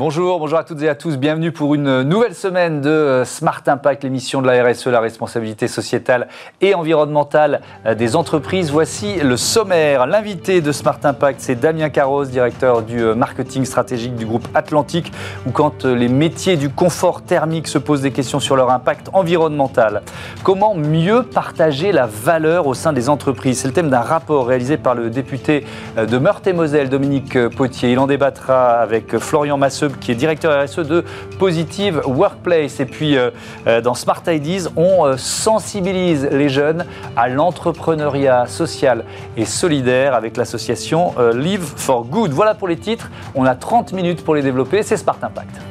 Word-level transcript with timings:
Bonjour, 0.00 0.38
bonjour 0.38 0.58
à 0.58 0.64
toutes 0.64 0.80
et 0.80 0.88
à 0.88 0.94
tous. 0.94 1.18
Bienvenue 1.18 1.52
pour 1.52 1.74
une 1.74 2.00
nouvelle 2.04 2.34
semaine 2.34 2.80
de 2.80 2.88
euh, 2.88 3.24
Smart 3.26 3.60
Impact, 3.66 4.02
l'émission 4.02 4.40
de 4.40 4.46
la 4.46 4.64
RSE, 4.64 4.86
la 4.86 4.98
responsabilité 4.98 5.68
sociétale 5.68 6.28
et 6.62 6.74
environnementale 6.74 7.60
euh, 7.84 7.94
des 7.94 8.16
entreprises. 8.16 8.70
Voici 8.70 9.16
le 9.16 9.36
sommaire. 9.36 10.06
L'invité 10.06 10.62
de 10.62 10.72
Smart 10.72 10.98
Impact, 11.04 11.42
c'est 11.42 11.54
Damien 11.54 11.90
Carros, 11.90 12.24
directeur 12.24 12.80
du 12.80 12.98
euh, 12.98 13.14
marketing 13.14 13.66
stratégique 13.66 14.14
du 14.16 14.24
groupe 14.24 14.48
Atlantique, 14.54 15.12
où 15.46 15.50
quand 15.50 15.84
les 15.84 16.08
métiers 16.08 16.56
du 16.56 16.70
confort 16.70 17.20
thermique 17.20 17.68
se 17.68 17.76
posent 17.76 18.00
des 18.00 18.10
questions 18.10 18.40
sur 18.40 18.56
leur 18.56 18.70
impact 18.70 19.10
environnemental. 19.12 20.00
Comment 20.42 20.74
mieux 20.74 21.24
partager 21.24 21.92
la 21.92 22.06
valeur 22.06 22.66
au 22.66 22.72
sein 22.72 22.94
des 22.94 23.10
entreprises? 23.10 23.60
C'est 23.60 23.68
le 23.68 23.74
thème 23.74 23.90
d'un 23.90 24.00
rapport 24.00 24.46
réalisé 24.46 24.78
par 24.78 24.94
le 24.94 25.10
député 25.10 25.66
de 25.98 26.16
Meurthe-et-Moselle, 26.16 26.88
Dominique 26.88 27.48
Potier. 27.48 27.92
Il 27.92 27.98
en 27.98 28.06
débattra 28.06 28.78
avec 28.78 29.18
Florian 29.18 29.58
Masseux 29.58 29.89
qui 29.98 30.12
est 30.12 30.14
directeur 30.14 30.64
RSE 30.64 30.80
de 30.80 31.04
Positive 31.38 32.02
Workplace. 32.06 32.80
Et 32.80 32.86
puis, 32.86 33.16
euh, 33.16 33.30
euh, 33.66 33.80
dans 33.80 33.94
Smart 33.94 34.22
Ideas, 34.26 34.68
on 34.76 35.06
euh, 35.06 35.16
sensibilise 35.16 36.28
les 36.30 36.48
jeunes 36.48 36.84
à 37.16 37.28
l'entrepreneuriat 37.28 38.46
social 38.46 39.04
et 39.36 39.44
solidaire 39.44 40.14
avec 40.14 40.36
l'association 40.36 41.14
Live 41.34 41.64
for 41.76 42.04
Good. 42.04 42.32
Voilà 42.32 42.54
pour 42.54 42.68
les 42.68 42.76
titres. 42.76 43.10
On 43.34 43.44
a 43.44 43.54
30 43.54 43.92
minutes 43.92 44.24
pour 44.24 44.34
les 44.34 44.42
développer. 44.42 44.82
C'est 44.82 44.96
Smart 44.96 45.18
Impact. 45.22 45.69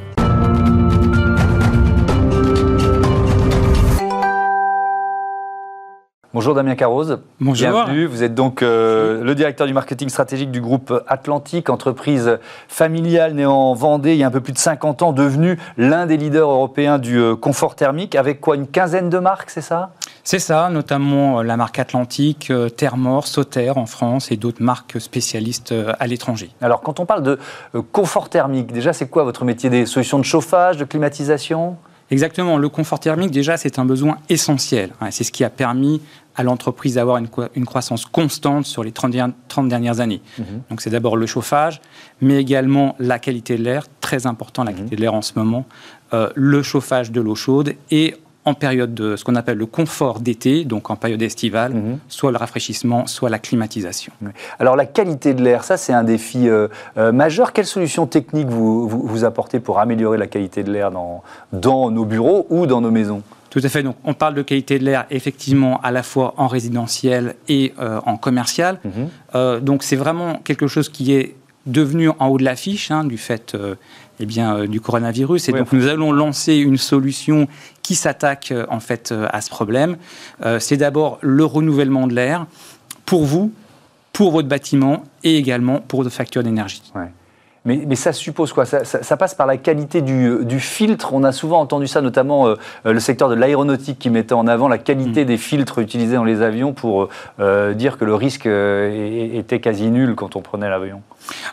Bonjour 6.40 6.56
Damien 6.56 6.76
Carroz. 6.76 7.20
Bonjour. 7.42 7.70
Bienvenue. 7.70 8.06
Vous 8.06 8.24
êtes 8.24 8.34
donc 8.34 8.64
euh, 8.64 9.26
le 9.26 9.36
directeur 9.36 9.68
du 9.68 9.74
marketing 9.74 10.08
stratégique 10.08 10.52
du 10.52 10.62
groupe 10.62 11.04
Atlantique, 11.06 11.70
entreprise 11.70 12.40
familiale 12.70 13.34
née 13.34 13.46
en 13.46 13.74
Vendée 13.74 14.14
il 14.14 14.20
y 14.20 14.24
a 14.24 14.28
un 14.28 14.32
peu 14.32 14.40
plus 14.40 14.54
de 14.54 14.58
50 14.58 15.02
ans, 15.02 15.12
devenue 15.12 15.60
l'un 15.76 16.06
des 16.06 16.16
leaders 16.16 16.50
européens 16.50 16.98
du 16.98 17.20
euh, 17.20 17.36
confort 17.36 17.76
thermique, 17.76 18.16
avec 18.16 18.40
quoi 18.40 18.56
une 18.56 18.68
quinzaine 18.68 19.10
de 19.10 19.20
marques, 19.20 19.50
c'est 19.50 19.60
ça? 19.60 19.90
C'est 20.24 20.40
ça, 20.40 20.70
notamment 20.70 21.40
euh, 21.40 21.44
la 21.44 21.58
marque 21.58 21.78
Atlantique, 21.78 22.54
Thermor, 22.78 23.28
Sauter 23.28 23.72
en 23.76 23.86
France 23.86 24.32
et 24.32 24.38
d'autres 24.38 24.64
marques 24.64 25.02
spécialistes 25.02 25.76
à 26.00 26.08
l'étranger. 26.08 26.52
Alors 26.62 26.80
quand 26.80 27.02
on 27.02 27.06
parle 27.06 27.24
de 27.24 27.38
confort 27.92 28.30
thermique, 28.30 28.72
déjà 28.72 28.94
c'est 28.94 29.10
quoi 29.10 29.26
votre 29.26 29.44
métier? 29.44 29.70
Des 29.70 29.86
solutions 29.86 30.20
de 30.20 30.24
chauffage, 30.24 30.78
de 30.78 30.86
climatisation? 30.86 31.76
Exactement. 32.12 32.58
Le 32.58 32.70
confort 32.70 33.00
thermique, 33.00 33.32
déjà, 33.32 33.58
c'est 33.58 33.80
un 33.80 33.86
besoin 33.86 34.18
essentiel. 34.30 34.92
C'est 35.12 35.24
ce 35.24 35.32
qui 35.32 35.44
a 35.44 35.50
permis 35.50 36.02
à 36.36 36.44
l'entreprise 36.44 36.96
d'avoir 36.96 37.18
une, 37.18 37.66
croissance 37.66 38.06
constante 38.06 38.66
sur 38.66 38.84
les 38.84 38.92
30, 38.92 39.12
dernières 39.68 40.00
années. 40.00 40.22
Mhm. 40.38 40.46
Donc, 40.70 40.82
c'est 40.82 40.90
d'abord 40.90 41.18
le 41.18 41.26
chauffage, 41.26 41.82
mais 42.22 42.40
également 42.40 42.96
la 43.00 43.20
qualité 43.20 43.58
de 43.58 43.64
l'air, 43.64 43.86
très 44.00 44.26
important 44.26 44.64
la 44.64 44.72
mhm. 44.72 44.78
qualité 44.78 44.96
de 44.96 45.02
l'air 45.02 45.14
en 45.14 45.22
ce 45.22 45.34
moment, 45.36 45.66
euh, 46.14 46.30
le 46.36 46.64
chauffage 46.64 47.12
de 47.12 47.22
l'eau 47.22 47.36
chaude 47.36 47.76
et 47.92 48.16
en 48.46 48.54
période 48.54 48.94
de 48.94 49.16
ce 49.16 49.24
qu'on 49.24 49.36
appelle 49.36 49.58
le 49.58 49.66
confort 49.66 50.20
d'été, 50.20 50.64
donc 50.64 50.90
en 50.90 50.96
période 50.96 51.22
estivale, 51.22 51.74
mhm. 51.74 52.00
soit 52.08 52.32
le 52.32 52.38
rafraîchissement, 52.38 53.06
soit 53.06 53.30
la 53.30 53.40
climatisation. 53.40 54.14
Alors 54.60 54.76
la 54.76 54.86
qualité 54.86 55.34
de 55.34 55.44
l'air, 55.44 55.64
ça 55.64 55.78
c'est 55.78 55.94
un 55.94 56.04
défi 56.04 56.48
euh, 56.48 56.68
euh, 56.98 57.12
majeur. 57.12 57.54
Quelles 57.54 57.66
solutions 57.66 58.08
techniques 58.08 58.48
vous, 58.48 58.88
vous, 58.88 59.24
apportez 59.26 59.60
pour 59.60 59.80
améliorer 59.80 60.18
la 60.18 60.28
qualité 60.28 60.64
de 60.64 60.72
l'air 60.72 60.92
dans, 60.92 61.22
dans 61.52 61.92
nos 61.92 62.06
bureaux 62.06 62.48
ou 62.50 62.66
dans 62.66 62.82
nos 62.82 62.92
maisons? 62.92 63.22
Tout 63.50 63.62
à 63.64 63.70
fait. 63.70 63.84
Donc, 63.84 63.96
on 64.04 64.14
parle 64.14 64.36
de 64.36 64.44
qualité 64.44 64.78
de 64.78 64.86
l'air 64.86 65.06
effectivement 65.10 65.82
à 65.82 65.92
la 65.92 66.04
fois 66.04 66.36
en 66.38 66.48
résidentiel 66.48 67.36
et 67.48 67.74
euh, 67.80 68.00
en 68.06 68.16
commercial. 68.16 68.80
Mhm. 68.86 69.60
donc, 69.62 69.84
c'est 69.84 69.96
vraiment 69.96 70.40
quelque 70.44 70.68
chose 70.68 70.88
qui 70.88 71.14
est 71.14 71.36
devenu 71.66 72.10
en 72.20 72.28
haut 72.28 72.38
de 72.38 72.44
l'affiche 72.44 72.90
hein, 72.90 73.04
du 73.04 73.18
fait 73.18 73.56
eh 74.20 74.26
bien, 74.26 74.56
euh, 74.56 74.68
du 74.68 74.82
coronavirus. 74.82 75.50
Et 75.50 75.52
donc, 75.54 75.72
nous 75.72 75.88
allons 75.88 76.12
lancer 76.12 76.56
une 76.56 76.78
solution 76.78 77.48
qui 77.82 77.96
s'attaque 77.96 78.52
euh, 78.52 78.66
en 78.70 78.80
fait 78.80 79.12
euh, 79.12 79.28
à 79.32 79.42
ce 79.42 79.50
problème. 79.50 79.98
c'est 80.60 80.78
d'abord 80.78 81.18
le 81.22 81.46
renouvellement 81.46 82.08
de 82.08 82.14
l'air 82.14 82.46
pour 83.06 83.26
vous, 83.26 83.52
pour 84.14 84.32
votre 84.32 84.48
bâtiment 84.48 85.04
et 85.24 85.38
également 85.38 85.80
pour 85.80 86.04
votre 86.04 86.16
facture 86.16 86.44
d'énergie. 86.44 86.84
Mais, 87.66 87.96
ça 87.96 88.14
suppose 88.14 88.54
quoi? 88.54 88.66
Ça, 88.66 89.18
passe 89.18 89.36
par 89.36 89.46
la 89.46 89.58
qualité 89.58 90.02
du, 90.02 90.60
filtre. 90.60 91.14
On 91.14 91.24
a 91.24 91.32
souvent 91.32 91.60
entendu 91.60 91.88
ça, 91.88 92.02
notamment 92.02 92.48
euh, 92.48 92.56
le 92.86 93.00
secteur 93.00 93.30
de 93.30 93.36
l'aéronautique 93.36 94.00
qui 94.00 94.10
mettait 94.10 94.34
en 94.34 94.48
avant 94.48 94.68
la 94.68 94.78
qualité 94.78 95.24
mm. 95.24 95.28
des 95.28 95.38
filtres 95.38 95.80
utilisés 95.80 96.16
dans 96.16 96.24
les 96.24 96.42
avions 96.42 96.74
pour 96.74 97.10
euh, 97.40 97.74
dire 97.74 97.98
que 97.98 98.06
le 98.06 98.16
risque 98.16 98.46
euh, 98.46 99.38
était 99.38 99.60
quasi 99.60 99.90
nul 99.90 100.16
quand 100.16 100.36
on 100.36 100.42
prenait 100.42 100.70
l'avion. 100.70 101.02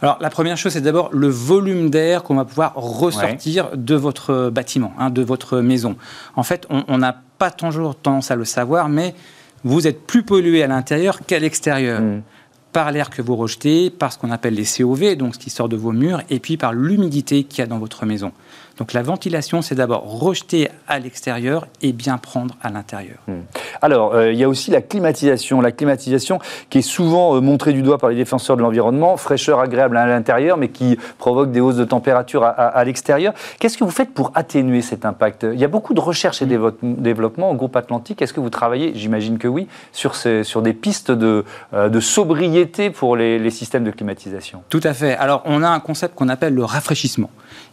Alors 0.01 0.19
la 0.21 0.31
première 0.31 0.57
chose, 0.57 0.73
c'est 0.73 0.81
d'abord 0.81 1.11
le 1.13 1.29
volume 1.29 1.91
d'air 1.91 2.23
qu'on 2.23 2.37
va 2.37 2.45
pouvoir 2.45 2.75
ressortir 2.77 3.71
de 3.75 3.95
votre 3.95 4.51
bâtiment, 4.51 4.93
hein, 4.99 5.11
de 5.11 5.23
votre 5.23 5.59
maison. 5.59 5.97
En 6.37 6.43
fait, 6.45 6.67
on 6.71 6.99
n'a 6.99 7.17
pas 7.39 7.51
toujours 7.51 7.97
tendance 7.97 8.31
à 8.31 8.37
le 8.37 8.45
savoir, 8.45 8.89
mais 8.89 9.15
vous 9.65 9.87
êtes 9.87 10.07
plus 10.07 10.23
pollué 10.23 10.63
à 10.63 10.67
l'intérieur 10.67 11.21
qu'à 11.27 11.39
l'extérieur. 11.39 12.01
Mm 12.01 12.23
par 12.77 12.93
l'air 12.93 13.09
que 13.09 13.23
vous 13.23 13.37
rejetez, 13.37 13.89
par 13.89 14.13
ce 14.13 14.19
qu'on 14.19 14.31
appelle 14.31 14.53
les 14.53 14.67
COV, 14.67 15.17
donc 15.17 15.37
ce 15.37 15.39
qui 15.39 15.49
sort 15.49 15.71
de 15.71 15.77
vos 15.77 15.93
murs, 15.93 16.21
et 16.29 16.41
puis 16.41 16.59
par 16.59 16.75
l'humidité 16.75 17.43
qu'il 17.43 17.61
y 17.61 17.63
a 17.63 17.67
dans 17.67 17.79
votre 17.79 18.05
maison. 18.05 18.33
Donc 18.79 18.93
la 18.93 19.03
ventilation, 19.03 19.63
c'est 19.63 19.75
d'abord 19.75 20.21
rejeter 20.21 20.69
à 20.87 20.99
l'extérieur 20.99 21.67
et 21.83 21.93
bien 21.93 22.19
prendre 22.19 22.57
à 22.63 22.71
l'intérieur. 22.71 23.17
Hmm. 23.27 23.41
Alors, 23.81 24.15
euh, 24.15 24.33
il 24.33 24.39
y 24.39 24.45
a 24.45 24.49
aussi 24.49 24.71
la 24.71 24.83
climatisation. 24.83 25.61
La 25.61 25.73
climatisation 25.73 26.39
qui 26.69 26.79
est 26.79 26.83
souvent 26.83 27.37
euh, 27.37 27.41
montrée 27.41 27.73
du 27.73 27.83
doigt 27.83 27.99
par 27.99 28.11
les 28.11 28.17
défenseurs 28.17 28.57
de 28.57 28.63
l'environnement, 28.63 29.17
fraîcheur 29.17 29.61
agréable 29.61 29.97
à 29.97 30.07
l'intérieur, 30.07 30.57
mais 30.57 30.69
qui 30.69 30.99
provoque 31.19 31.53
des 31.53 31.61
hausses 31.61 31.77
de 31.77 31.85
température 31.85 32.45
à, 32.45 32.85
l'extérieur. 32.85 33.33
Qu'est-ce 33.59 33.79
que 33.79 33.85
vous 33.85 33.91
faites 33.91 34.13
pour 34.13 34.33
atténuer 34.35 34.83
cet 34.83 35.05
impact? 35.05 35.47
Il 35.53 35.59
y 35.59 35.65
a 35.65 35.69
beaucoup 35.69 35.95
de 35.95 36.01
recherche 36.01 36.43
et 36.43 36.47
de 36.47 36.75
développement 36.83 37.51
au 37.51 37.55
groupe 37.55 37.77
Atlantique. 37.77 38.21
Est-ce 38.23 38.33
que 38.33 38.41
vous 38.41 38.51
travaillez, 38.51 38.93
j'imagine 38.95 39.39
que 39.39 39.49
oui, 39.49 39.69
sur, 39.93 40.15
ces, 40.15 40.45
sur 40.45 40.63
des 40.63 40.73
pistes 40.73 41.11
de, 41.11 41.45
euh, 41.75 41.89
de 41.89 42.01
sobriété 42.01 42.91
pour 42.91 43.17
les, 43.17 43.39
les 43.39 43.51
systèmes 43.51 43.85
de 43.85 43.91
climatisation? 43.91 44.63
Tout 44.69 44.81
à 44.83 44.95
fait. 44.95 45.17
Alors, 45.17 45.43
on 45.45 45.63
a 45.63 45.69
un 45.69 45.81
concept 45.81 46.15
qu'on 46.15 46.29
appelle 46.29 46.55
le 46.55 46.65
rafraîchissement. 46.65 47.31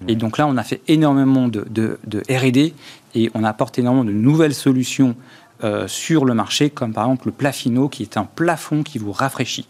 Et 0.07 0.15
donc 0.15 0.37
là, 0.37 0.47
on 0.47 0.57
a 0.57 0.63
fait 0.63 0.81
énormément 0.93 1.47
de, 1.47 1.97
RD 2.29 2.73
et 3.15 3.31
on 3.33 3.43
apporte 3.43 3.77
énormément 3.79 4.05
de 4.05 4.11
nouvelles 4.11 4.53
solutions 4.53 5.15
euh, 5.63 5.87
sur 5.87 6.25
le 6.25 6.33
marché, 6.33 6.69
comme 6.69 6.93
par 6.93 7.05
exemple 7.05 7.27
le 7.27 7.31
Plafino, 7.31 7.89
qui 7.89 8.03
est 8.03 8.17
un 8.17 8.25
plafond 8.25 8.83
qui 8.83 8.97
vous 8.97 9.11
rafraîchit. 9.11 9.67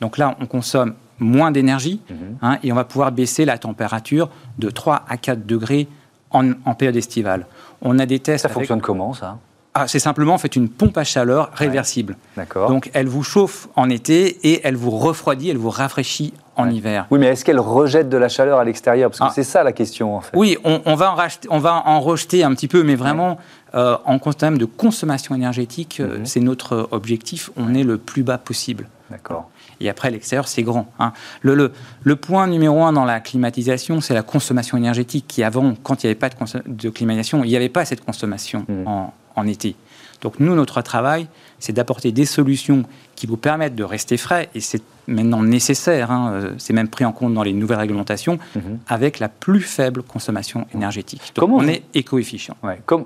Donc 0.00 0.18
là, 0.18 0.36
on 0.40 0.46
consomme 0.46 0.94
moins 1.18 1.50
d'énergie 1.50 2.00
mhm. 2.10 2.16
hein, 2.42 2.58
et 2.62 2.72
on 2.72 2.74
va 2.74 2.84
pouvoir 2.84 3.12
baisser 3.12 3.44
la 3.44 3.58
température 3.58 4.28
de 4.58 4.70
3 4.70 5.04
à 5.08 5.16
4 5.16 5.46
degrés 5.46 5.88
en, 6.30 6.74
période 6.74 6.96
estivale. 6.96 7.46
On 7.82 7.98
a 7.98 8.06
des 8.06 8.18
tests. 8.18 8.42
Ça 8.42 8.48
fonctionne 8.48 8.80
comment 8.80 9.12
ça? 9.12 9.38
Ah, 9.74 9.88
c'est 9.88 9.98
simplement 9.98 10.34
en 10.34 10.38
fait 10.38 10.54
une 10.54 10.68
pompe 10.68 10.98
à 10.98 11.04
chaleur 11.04 11.50
réversible. 11.54 12.16
D'accord. 12.36 12.68
Donc 12.68 12.90
elle 12.92 13.06
vous 13.06 13.22
chauffe 13.22 13.68
en 13.74 13.88
été 13.88 14.38
et 14.46 14.60
elle 14.64 14.76
vous 14.76 14.90
refroidit, 14.90 15.48
elle 15.48 15.56
vous 15.56 15.70
rafraîchit 15.70 16.34
en 16.62 16.70
hiver. 16.70 17.06
Oui, 17.10 17.18
mais 17.18 17.26
est-ce 17.26 17.44
qu'elle 17.44 17.60
rejette 17.60 18.08
de 18.08 18.16
la 18.16 18.28
chaleur 18.28 18.58
à 18.58 18.64
l'extérieur? 18.64 19.10
Parce 19.10 19.20
que 19.20 19.24
ah. 19.24 19.32
c'est 19.34 19.44
ça 19.44 19.62
la 19.62 19.72
question 19.72 20.16
en 20.16 20.20
fait. 20.20 20.36
Oui, 20.36 20.56
on, 20.64 20.94
va 20.94 21.12
en 21.12 21.14
racheter, 21.14 21.48
on 21.50 21.58
va 21.58 21.82
en 21.86 22.00
rejeter 22.00 22.44
un 22.44 22.54
petit 22.54 22.68
peu, 22.68 22.82
mais 22.82 22.94
vraiment 22.94 23.38
euh, 23.74 23.96
en 24.04 24.18
termes 24.18 24.58
de 24.58 24.64
consommation 24.64 25.34
énergétique, 25.34 25.98
euh, 26.00 26.18
mhm. 26.18 26.26
c'est 26.26 26.40
notre 26.40 26.88
objectif. 26.90 27.50
On 27.56 27.74
est 27.74 27.84
le 27.84 27.98
plus 27.98 28.22
bas 28.22 28.38
possible. 28.38 28.88
D'accord. 29.10 29.50
Et 29.80 29.88
après, 29.90 30.10
l'extérieur, 30.10 30.48
c'est 30.48 30.62
grand. 30.62 30.86
Hein. 30.98 31.12
Le, 31.42 31.54
le, 31.54 31.72
le, 32.02 32.16
point 32.16 32.46
numéro 32.46 32.82
un 32.84 32.92
dans 32.92 33.04
la 33.04 33.20
climatisation, 33.20 34.00
c'est 34.00 34.14
la 34.14 34.22
consommation 34.22 34.78
énergétique, 34.78 35.26
qui 35.28 35.42
avant, 35.42 35.74
quand 35.82 36.02
il 36.02 36.06
n'y 36.06 36.10
avait 36.10 36.18
pas 36.18 36.28
de, 36.28 36.34
de, 36.66 36.88
climatisation, 36.88 37.44
il 37.44 37.48
n'y 37.48 37.56
avait 37.56 37.68
pas 37.68 37.84
cette 37.84 38.04
consommation 38.04 38.64
mhm. 38.68 38.86
en, 38.86 39.12
en 39.36 39.46
été. 39.46 39.74
Donc 40.22 40.38
nous, 40.38 40.54
notre 40.54 40.80
travail, 40.80 41.26
c'est 41.58 41.72
d'apporter 41.72 42.12
des 42.12 42.24
solutions 42.24 42.84
qui 43.16 43.26
vous 43.26 43.36
permettent 43.36 43.74
de 43.74 43.84
rester 43.84 44.16
frais, 44.16 44.48
et 44.54 44.60
c'est 44.60 44.82
maintenant 45.08 45.42
nécessaire, 45.42 46.10
hein, 46.10 46.32
euh, 46.32 46.52
c'est 46.58 46.72
même 46.72 46.88
pris 46.88 47.04
en 47.04 47.12
compte 47.12 47.34
dans 47.34 47.42
les 47.42 47.52
nouvelles 47.52 47.78
réglementations, 47.78 48.38
mhm. 48.54 48.78
avec 48.88 49.18
la 49.18 49.28
plus 49.28 49.60
faible 49.60 50.02
consommation 50.02 50.66
énergétique. 50.74 51.20
Donc 51.34 51.48
comment 51.48 51.56
on 51.56 51.68
est 51.68 51.82
éco-efficient. 51.94 52.56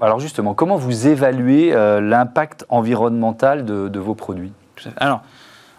alors 0.00 0.20
justement, 0.20 0.54
comment 0.54 0.76
vous 0.76 1.06
évaluez 1.06 1.72
euh, 1.72 2.00
l'impact 2.00 2.66
environnemental 2.68 3.64
de, 3.64 3.98
vos 3.98 4.14
produits? 4.14 4.52
Alors, 4.98 5.22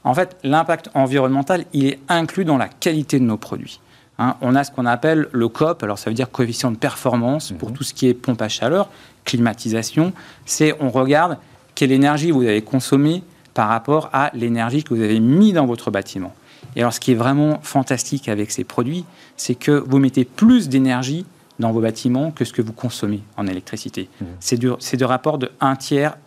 en 0.04 0.14
fait, 0.16 0.38
l'impact 0.44 0.90
environnemental, 0.96 1.66
il 1.74 1.86
est 1.86 2.00
inclus 2.10 2.46
dans 2.46 2.58
la 2.58 2.68
qualité 2.68 3.20
de 3.20 3.26
nos 3.26 3.38
produits. 3.38 3.80
Hein. 4.20 4.36
on 4.42 4.56
a 4.56 4.64
ce 4.64 4.72
qu'on 4.72 4.86
appelle 4.86 5.28
le 5.32 5.48
COP, 5.48 5.84
alors 5.84 6.00
ça 6.00 6.10
veut 6.10 6.16
dire 6.16 6.32
coefficient 6.32 6.72
de 6.72 6.78
performance 6.78 7.52
pour 7.52 7.70
mhm. 7.70 7.76
tout 7.76 7.84
ce 7.84 7.94
qui 7.94 8.08
est 8.08 8.14
pompe 8.14 8.42
à 8.42 8.50
chaleur, 8.50 8.90
climatisation, 9.26 10.14
c'est 10.46 10.76
on 10.80 10.90
regarde 10.90 11.38
quelle 11.76 11.92
énergie 11.92 12.32
vous 12.32 12.44
avez 12.44 12.62
consommée 12.62 13.24
par 13.54 13.70
rapport 13.70 14.10
à 14.14 14.32
l'énergie 14.34 14.84
que 14.84 14.94
vous 14.94 15.02
avez 15.02 15.20
mis 15.20 15.54
dans 15.54 15.66
votre 15.66 15.92
bâtiment. 15.92 16.34
Et 16.76 16.82
alors 16.82 16.94
ce 16.94 17.00
qui 17.00 17.12
est 17.12 17.16
vraiment 17.16 17.60
fantastique 17.62 18.30
avec 18.30 18.52
ces 18.52 18.64
produits, 18.64 19.06
c'est 19.36 19.56
que 19.56 19.72
vous 19.72 20.00
mettez 20.00 20.26
plus 20.26 20.70
d'énergie 20.70 21.26
dans 21.60 21.72
vos 21.72 21.82
bâtiments 21.82 22.32
que 22.32 22.46
ce 22.46 22.54
que 22.54 22.62
vous 22.62 22.74
consommez 22.74 23.22
en 23.36 23.48
électricité. 23.48 24.10
Mmh. 24.22 24.26
C'est 24.40 24.58
de, 24.58 25.06
rapport 25.06 25.38
de 25.38 25.52
un 25.60 25.76
tiers. 25.76 26.18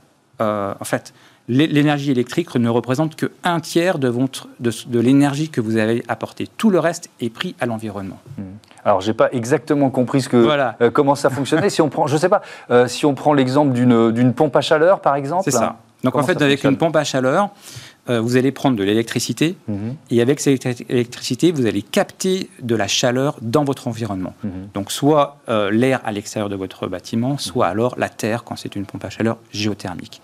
Euh, 0.40 0.75
en 0.81 0.84
fait, 0.84 1.12
l'énergie 1.50 2.11
électrique 2.11 2.55
ne 2.55 2.69
représente 2.69 3.17
que 3.17 3.31
un 3.44 3.61
tiers 3.61 3.99
de, 3.99 4.12
de, 4.61 5.00
l'énergie 5.00 5.49
que 5.49 5.61
vous 5.61 5.76
avez 5.76 6.02
apportée. 6.08 6.49
Tout 6.56 6.70
le 6.70 6.79
reste 6.79 7.11
est 7.20 7.31
pris 7.31 7.55
à 7.61 7.67
l'environnement. 7.67 8.19
Mmh. 8.38 8.43
Alors, 8.85 9.00
j'ai 9.00 9.12
pas 9.12 9.29
exactement 9.32 9.91
compris 9.91 10.23
ce 10.23 10.29
que, 10.29 10.37
euh, 10.81 10.91
comment 10.91 11.14
ça 11.14 11.29
fonctionnait. 11.29 11.69
si 11.70 11.82
on 11.82 11.88
prend, 11.88 12.06
je 12.06 12.17
sais 12.17 12.29
pas, 12.29 12.43
euh, 12.70 12.87
si 12.87 13.05
on 13.05 13.14
prend 13.14 13.35
l'exemple 13.35 13.73
d'une 13.73 14.32
pompe 14.32 14.56
à 14.56 14.61
chaleur, 14.61 15.00
par 15.00 15.17
exemple. 15.17 15.44
C'est 15.44 15.50
ça. 15.50 15.76
Donc, 16.02 16.17
en 16.17 16.23
fait, 16.23 16.41
avec 16.41 16.64
une 16.64 16.79
pompe 16.79 16.97
à 16.97 17.05
chaleur, 17.05 17.50
euh, 18.08 18.20
vous 18.20 18.37
allez 18.37 18.52
prendre 18.52 18.76
de 18.76 18.82
l'électricité 18.82 19.56
mhm. 19.69 19.97
et 20.11 20.20
avec 20.20 20.41
cette 20.41 20.88
électricité, 20.88 21.52
vous 21.52 21.67
allez 21.67 21.82
capter 21.82 22.49
de 22.62 22.75
la 22.75 22.88
chaleur 22.88 23.37
dans 23.43 23.64
votre 23.64 23.88
environnement. 23.88 24.35
Mhm. 24.43 24.50
Donc 24.75 24.93
soit 24.93 25.38
l'air 25.70 26.00
à 26.05 26.12
l'extérieur 26.12 26.49
de 26.49 26.56
votre 26.56 26.87
bâtiment, 26.87 27.37
soit 27.38 27.67
alors 27.67 27.99
la 27.99 28.08
terre 28.08 28.44
quand 28.44 28.56
c'est 28.56 28.76
une 28.76 28.87
pompe 28.87 29.05
à 29.05 29.11
chaleur 29.11 29.38
géothermique. 29.52 30.23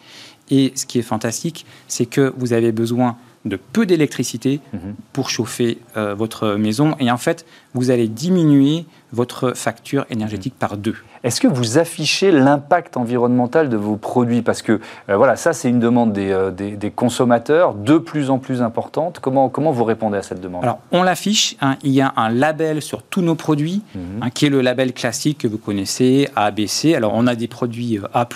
Et 0.50 0.73
ce 0.76 0.87
qui 0.87 0.99
est 0.99 1.02
fantastique, 1.02 1.67
c'est 1.88 2.06
que 2.06 2.32
vous 2.37 2.52
avez 2.52 2.73
besoin 2.73 3.17
de 3.46 3.56
peu 3.56 3.87
d'électricité 3.87 4.60
mhm. 4.72 4.94
pour 5.12 5.31
chauffer 5.31 5.78
euh, 5.96 6.14
votre 6.14 6.54
maison. 6.54 6.96
Et 6.98 7.10
en 7.10 7.16
fait, 7.16 7.46
vous 7.75 7.90
allez 7.90 8.08
diminuer 8.08 8.84
votre 9.12 9.52
facture 9.52 10.04
énergétique 10.10 10.54
mhm. 10.54 10.58
par 10.58 10.76
deux. 10.76 10.96
Est-ce 11.22 11.40
que 11.40 11.48
vous 11.48 11.78
affichez 11.78 12.31
l'impact 12.31 12.96
environnemental 12.96 13.69
de 13.69 13.76
vos 13.76 13.96
produits? 13.96 14.43
Parce 14.43 14.62
que 14.62 14.81
euh, 15.08 15.16
voilà, 15.16 15.37
ça 15.37 15.52
c'est 15.52 15.69
une 15.69 15.81
demande 15.81 16.12
des, 16.12 16.31
euh, 16.32 16.50
des, 16.50 16.90
consommateurs 16.90 17.75
de 17.75 17.98
plus 17.98 18.31
en 18.31 18.38
plus 18.38 18.62
importante. 18.62 19.19
Comment, 19.20 19.49
comment 19.49 19.72
vous 19.72 19.84
répondez 19.84 20.19
à 20.19 20.22
cette 20.22 20.40
demande? 20.40 20.62
Alors 20.64 20.81
on 20.92 21.02
l'affiche, 21.02 21.56
hein. 21.60 21.76
il 21.82 21.92
y 21.92 22.00
a 22.00 22.12
un 22.16 22.31
label 22.31 22.82
sur 22.82 23.02
tous 23.02 23.22
nos 23.22 23.34
produits, 23.34 23.82
mhm. 23.94 24.22
hein, 24.22 24.31
qui 24.31 24.46
est 24.46 24.50
le 24.50 24.60
label 24.60 24.92
classique 24.92 25.38
que 25.38 25.49
vous 25.49 25.58
connaissez, 25.58 26.28
ABC. 26.37 26.94
Alors 26.94 27.12
on 27.14 27.26
a 27.26 27.34
des 27.34 27.49
produits 27.49 28.00
A++, 28.12 28.28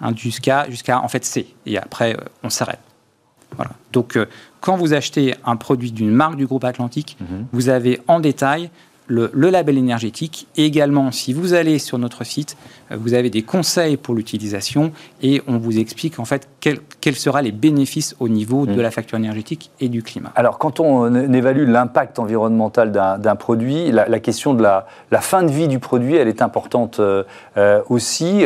hein, 0.00 0.12
jusqu'à 0.16 0.68
jusqu'à 0.68 1.00
en 1.00 1.08
fait 1.08 1.24
C. 1.24 1.46
Et 1.66 1.78
après, 1.78 2.16
on 2.42 2.50
s'arrête. 2.50 2.80
Donc, 3.92 4.16
euh, 4.16 4.26
quand 4.60 4.76
vous 4.76 4.92
achetez 4.94 5.34
un 5.44 5.56
produit 5.56 5.92
d'une 5.92 6.10
marque 6.10 6.36
du 6.36 6.46
groupe 6.46 6.64
Atlantique, 6.64 7.16
mhm. 7.20 7.46
vous 7.52 7.68
avez 7.68 8.00
en 8.06 8.20
détail 8.20 8.70
le, 9.10 9.50
label 9.50 9.76
énergétique. 9.76 10.46
Et 10.56 10.64
également, 10.64 11.10
si 11.10 11.32
vous 11.32 11.54
allez 11.54 11.78
sur 11.78 11.98
notre 11.98 12.24
site, 12.24 12.56
euh, 12.90 12.96
vous 12.98 13.14
avez 13.14 13.30
des 13.30 13.42
conseils 13.42 13.96
pour 13.96 14.14
l'utilisation 14.14 14.92
et 15.22 15.42
on 15.46 15.58
vous 15.58 15.78
explique 15.78 16.18
en 16.18 16.24
fait 16.24 16.48
quels 16.60 17.14
seront 17.16 17.38
les 17.38 17.52
bénéfices 17.52 18.14
au 18.20 18.28
niveau 18.28 18.66
de 18.66 18.74
mm. 18.74 18.80
la 18.80 18.90
facture 18.90 19.18
énergétique 19.18 19.70
et 19.80 19.88
du 19.88 20.02
climat. 20.02 20.32
Alors, 20.36 20.58
quand 20.58 20.80
on 20.80 21.32
évalue 21.32 21.68
l'impact 21.68 22.18
environnemental 22.18 22.92
d'un 22.92 23.36
produit, 23.36 23.90
la, 23.90 24.20
question 24.20 24.54
de 24.54 24.62
la, 24.62 24.86
fin 25.20 25.42
de 25.42 25.50
vie 25.50 25.68
du 25.68 25.78
produit, 25.78 26.16
elle 26.16 26.28
est 26.28 26.42
importante 26.42 27.00
euh, 27.00 27.24
euh, 27.56 27.82
aussi. 27.88 28.44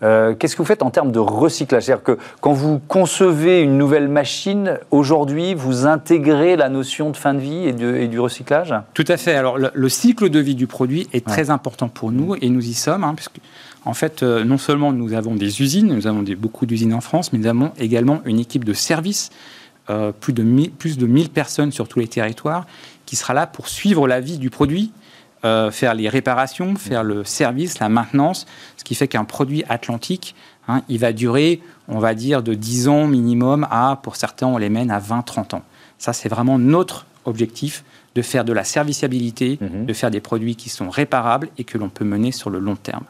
Qu'est-ce 0.00 0.54
que 0.54 0.58
vous 0.58 0.66
faites 0.66 0.82
en 0.82 0.90
termes 0.90 1.10
de 1.10 1.18
recyclage? 1.18 1.84
C'est-à-dire 1.84 2.04
que 2.04 2.18
quand 2.40 2.52
vous 2.52 2.78
concevez 2.78 3.62
une 3.62 3.76
nouvelle 3.76 4.08
machine, 4.08 4.78
aujourd'hui, 4.90 5.54
vous 5.54 5.86
intégrez 5.86 6.56
la 6.56 6.68
notion 6.68 7.10
de 7.10 7.16
fin 7.16 7.34
de 7.34 7.40
vie 7.40 7.66
et, 7.66 8.02
et 8.02 8.08
du 8.08 8.20
recyclage? 8.20 8.74
Tout 8.94 9.04
à 9.08 9.16
fait. 9.16 9.34
Alors, 9.34 9.58
le, 9.58 9.70
le 9.74 9.88
cycle 10.06 10.30
de 10.30 10.38
vie 10.38 10.54
du 10.54 10.68
produit 10.68 11.08
est 11.12 11.26
très 11.26 11.50
important 11.50 11.88
pour 11.88 12.12
nous 12.12 12.36
et 12.40 12.48
nous 12.48 12.64
y 12.64 12.74
sommes, 12.74 13.02
hein, 13.02 13.14
puisque 13.16 13.38
en 13.84 13.92
fait, 13.92 14.22
euh, 14.22 14.44
non 14.44 14.56
seulement 14.56 14.92
nous 14.92 15.14
avons 15.14 15.34
des 15.34 15.62
usines, 15.62 15.88
nous 15.88 16.06
avons 16.06 16.22
des, 16.22 16.36
beaucoup 16.36 16.64
d'usines 16.64 16.94
en 16.94 17.00
France, 17.00 17.32
mais 17.32 17.40
nous 17.40 17.48
avons 17.48 17.72
également 17.76 18.20
une 18.24 18.38
équipe 18.38 18.64
de 18.64 18.72
service, 18.72 19.30
euh, 19.90 20.12
plus, 20.12 20.32
de 20.32 20.44
1000, 20.44 20.70
plus 20.70 20.96
de 20.96 21.06
1000 21.06 21.30
personnes 21.30 21.72
sur 21.72 21.88
tous 21.88 21.98
les 21.98 22.06
territoires, 22.06 22.66
qui 23.04 23.16
sera 23.16 23.34
là 23.34 23.48
pour 23.48 23.66
suivre 23.66 24.06
la 24.06 24.20
vie 24.20 24.38
du 24.38 24.48
produit, 24.48 24.92
euh, 25.44 25.72
faire 25.72 25.94
les 25.94 26.08
réparations, 26.08 26.76
faire 26.76 27.02
le 27.02 27.24
service, 27.24 27.80
la 27.80 27.88
maintenance, 27.88 28.46
ce 28.76 28.84
qui 28.84 28.94
fait 28.94 29.08
qu'un 29.08 29.24
produit 29.24 29.64
atlantique, 29.68 30.36
hein, 30.68 30.82
il 30.88 31.00
va 31.00 31.12
durer, 31.12 31.60
on 31.88 31.98
va 31.98 32.14
dire, 32.14 32.44
de 32.44 32.54
10 32.54 32.86
ans 32.86 33.08
minimum 33.08 33.66
à, 33.72 33.98
pour 34.04 34.14
certains, 34.14 34.46
on 34.46 34.56
les 34.56 34.70
mène 34.70 34.92
à 34.92 35.00
20-30 35.00 35.56
ans. 35.56 35.62
Ça, 35.98 36.12
c'est 36.12 36.28
vraiment 36.28 36.60
notre 36.60 37.06
objectif 37.28 37.84
de 38.14 38.22
faire 38.22 38.44
de 38.44 38.52
la 38.52 38.64
serviciabilité, 38.64 39.58
mhm. 39.60 39.86
de 39.86 39.92
faire 39.92 40.10
des 40.10 40.20
produits 40.20 40.56
qui 40.56 40.68
sont 40.68 40.88
réparables 40.88 41.48
et 41.58 41.64
que 41.64 41.78
l'on 41.78 41.88
peut 41.88 42.04
mener 42.04 42.32
sur 42.32 42.50
le 42.50 42.58
long 42.58 42.76
terme. 42.76 43.04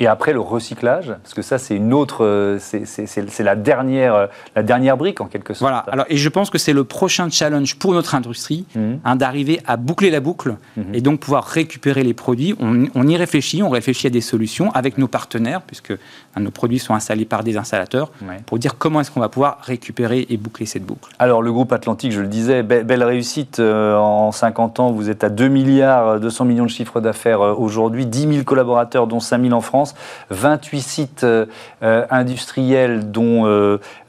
Et 0.00 0.06
après 0.06 0.32
le 0.32 0.40
recyclage, 0.40 1.12
parce 1.22 1.34
que 1.34 1.42
ça 1.42 1.58
c'est 1.58 1.74
une 1.74 1.92
autre, 1.92 2.24
euh, 2.24 2.58
c'est 2.60 3.42
la 3.42 3.56
dernière, 3.56 4.14
euh, 4.14 4.26
la 4.54 4.62
dernière 4.62 4.96
brique 4.96 5.20
en 5.20 5.26
quelque 5.26 5.54
sorte. 5.54 5.70
Voilà. 5.70 5.78
Alors 5.90 6.06
et 6.08 6.16
je 6.16 6.28
pense 6.28 6.50
que 6.50 6.58
c'est 6.58 6.72
le 6.72 6.84
prochain 6.84 7.28
challenge 7.30 7.76
pour 7.76 7.92
notre 7.92 8.14
industrie 8.14 8.64
mhm. 8.76 9.00
hein, 9.04 9.16
d'arriver 9.16 9.60
à 9.66 9.76
boucler 9.76 10.10
la 10.10 10.20
boucle 10.20 10.56
mhm. 10.76 10.94
et 10.94 11.00
donc 11.00 11.18
pouvoir 11.18 11.44
récupérer 11.44 12.04
les 12.04 12.14
produits. 12.14 12.54
On, 12.60 13.08
y 13.08 13.16
réfléchit, 13.16 13.62
on 13.62 13.70
réfléchit 13.70 14.06
à 14.06 14.10
des 14.10 14.20
solutions 14.20 14.70
avec 14.72 14.98
nos 14.98 15.08
partenaires 15.08 15.62
puisque 15.62 15.90
hein, 15.90 16.40
nos 16.40 16.52
produits 16.52 16.78
sont 16.78 16.94
installés 16.94 17.24
par 17.24 17.42
des 17.42 17.56
installateurs 17.56 18.12
pour 18.46 18.58
dire 18.58 18.78
comment 18.78 19.00
est-ce 19.00 19.10
qu'on 19.10 19.20
va 19.20 19.28
pouvoir 19.28 19.58
récupérer 19.62 20.26
et 20.30 20.36
boucler 20.36 20.66
cette 20.66 20.84
boucle. 20.84 21.10
Alors 21.18 21.42
le 21.42 21.52
groupe 21.52 21.72
Atlantique, 21.72 22.12
je 22.12 22.20
le 22.20 22.28
disais, 22.28 22.62
belle 22.62 23.02
réussite 23.02 23.58
euh, 23.58 23.96
en 23.96 24.30
50 24.30 24.78
ans. 24.78 24.92
Vous 24.92 25.10
êtes 25.10 25.24
à 25.24 25.28
2 25.28 25.48
milliards 25.48 26.20
200 26.20 26.44
millions 26.44 26.64
de 26.64 26.70
chiffres 26.70 27.00
d'affaires 27.00 27.40
aujourd'hui, 27.40 28.06
10 28.06 28.32
000 28.32 28.44
collaborateurs 28.44 29.08
dont 29.08 29.18
5 29.18 29.42
000 29.42 29.54
en 29.54 29.60
France. 29.60 29.87
28 30.30 30.80
sites 30.80 31.24
euh, 31.24 31.46
euh, 31.82 32.04
industriels, 32.10 33.10
dont 33.10 33.42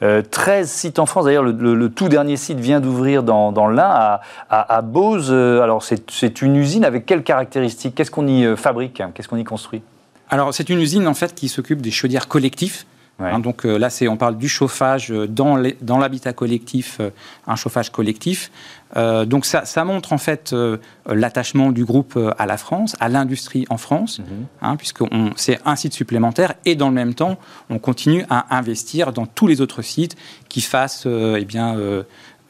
euh, 0.02 0.64
sites 0.64 0.98
en 0.98 1.06
France. 1.06 1.24
D'ailleurs, 1.24 1.44
le, 1.44 1.88
tout 1.88 2.08
dernier 2.08 2.36
site 2.36 2.58
vient 2.58 2.80
d'ouvrir 2.80 3.22
dans, 3.22 3.52
dans 3.52 3.68
l'Ain, 3.68 3.90
à, 3.90 4.20
à, 4.48 4.82
Beauce. 4.82 5.30
Alors, 5.30 5.82
c'est 5.82 6.42
une 6.42 6.56
usine 6.56 6.84
avec 6.84 7.06
quelles 7.06 7.22
caractéristiques? 7.22 7.94
Qu'est-ce 7.94 8.10
qu'on 8.10 8.26
y 8.26 8.56
fabrique? 8.56 9.02
Qu'est-ce 9.14 9.28
qu'on 9.28 9.36
y 9.36 9.44
construit? 9.44 9.82
Alors, 10.28 10.54
c'est 10.54 10.68
une 10.68 10.80
usine 10.80 11.06
en 11.08 11.14
fait 11.14 11.34
qui 11.34 11.48
s'occupe 11.48 11.82
des 11.82 11.90
chaudières 11.90 12.28
collectives. 12.28 12.84
Hein, 13.20 13.38
donc 13.38 13.64
là, 13.64 13.88
on 14.08 14.16
parle 14.16 14.38
du 14.38 14.48
chauffage 14.48 15.10
dans 15.10 15.98
l'habitat 15.98 16.32
collectif, 16.32 17.00
un 17.46 17.56
chauffage 17.56 17.90
collectif. 17.90 18.50
Euh, 18.96 19.24
donc 19.24 19.46
ça, 19.46 19.84
montre 19.84 20.12
en 20.12 20.18
fait 20.18 20.52
euh, 20.52 20.78
l'attachement 21.06 21.70
du 21.70 21.84
groupe 21.84 22.14
euh, 22.16 22.32
à 22.38 22.46
la 22.46 22.56
France, 22.56 22.96
à 22.98 23.08
l'industrie 23.08 23.64
en 23.70 23.76
France, 23.76 24.18
mhm. 24.18 24.46
hein, 24.62 24.76
puisque 24.76 25.04
c'est 25.36 25.60
un 25.64 25.76
site 25.76 25.92
supplémentaire 25.92 26.54
et 26.64 26.74
dans 26.74 26.88
le 26.88 26.94
même 26.94 27.14
temps, 27.14 27.38
on 27.68 27.78
continue 27.78 28.24
à 28.30 28.56
investir 28.56 29.12
dans 29.12 29.26
tous 29.26 29.46
les 29.46 29.60
autres 29.60 29.82
sites 29.82 30.16
qui 30.48 30.60
fassent 30.60 31.06
eh 31.06 31.44
bien, 31.44 31.76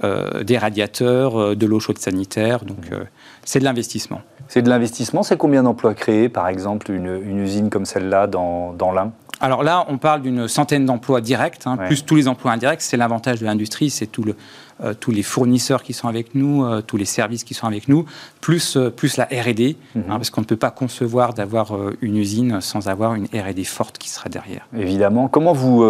des 0.03 0.59
radiateurs, 0.59 1.57
de 1.57 1.67
l'eau 1.67 1.81
chaude 1.81 1.99
sanitaire. 1.99 2.65
Donc 2.65 2.91
mhm. 2.91 3.05
c'est 3.45 3.59
de 3.59 3.65
l'investissement. 3.65 4.23
C'est 4.51 4.63
de 4.63 4.69
l'investissement. 4.69 5.23
C'est 5.23 5.37
combien 5.37 5.63
d'emplois 5.63 5.95
créés, 5.95 6.29
par 6.29 6.49
exemple, 6.49 6.91
une, 6.91 7.39
usine 7.39 7.71
comme 7.71 7.85
celle-là 7.85 8.27
dans, 8.27 8.73
dans 8.73 8.91
l'Ain? 8.91 9.13
Alors 9.41 9.63
là, 9.63 9.87
on 9.89 9.97
parle 9.97 10.23
d'une 10.23 10.49
centaine 10.49 10.85
d'emplois 10.85 11.21
directs, 11.21 11.61
hein, 11.67 11.77
plus 11.77 12.05
tous 12.05 12.17
les 12.17 12.27
emplois 12.27 12.51
indirects. 12.51 12.83
C'est 12.83 12.97
l'avantage 12.97 13.39
de 13.39 13.47
l'industrie, 13.47 13.91
c'est 13.91 14.09
tout 14.09 14.25
le, 14.25 14.35
euh, 14.83 14.95
tous 14.99 15.11
les 15.11 15.23
fournisseurs 15.23 15.83
qui 15.83 15.93
sont 15.93 16.09
avec 16.09 16.35
nous, 16.35 16.65
euh, 16.65 16.81
tous 16.81 16.97
les 16.97 17.05
services 17.05 17.45
qui 17.45 17.53
sont 17.53 17.67
avec 17.67 17.89
nous, 17.89 18.07
plus, 18.41 18.77
euh, 18.77 18.89
plus 18.89 19.19
la 19.19 19.25
R&D, 19.25 19.77
hein, 19.95 19.99
mhm. 19.99 20.05
parce 20.07 20.31
qu'on 20.31 20.41
ne 20.41 20.47
peut 20.47 20.57
pas 20.57 20.71
concevoir 20.71 21.35
d'avoir 21.35 21.73
une 22.01 22.17
usine 22.17 22.61
sans 22.61 22.89
avoir 22.89 23.15
une 23.15 23.27
R&D 23.27 23.65
forte 23.65 23.99
qui 23.99 24.09
sera 24.09 24.29
derrière. 24.29 24.67
Évidemment. 24.77 25.29
Comment 25.29 25.53
vous 25.53 25.85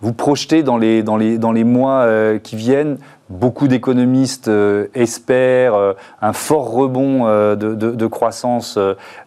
vous 0.00 0.12
projetez 0.12 0.62
dans 0.62 0.76
les, 0.76 1.02
dans 1.02 1.16
les, 1.16 1.38
dans 1.38 1.52
les 1.52 1.64
mois 1.64 2.06
qui 2.42 2.56
viennent 2.56 2.98
Beaucoup 3.28 3.68
d'économistes 3.68 4.50
espèrent 4.94 5.94
un 6.20 6.32
fort 6.32 6.70
rebond 6.70 7.26
de, 7.54 7.74
de, 7.74 8.06
croissance 8.06 8.78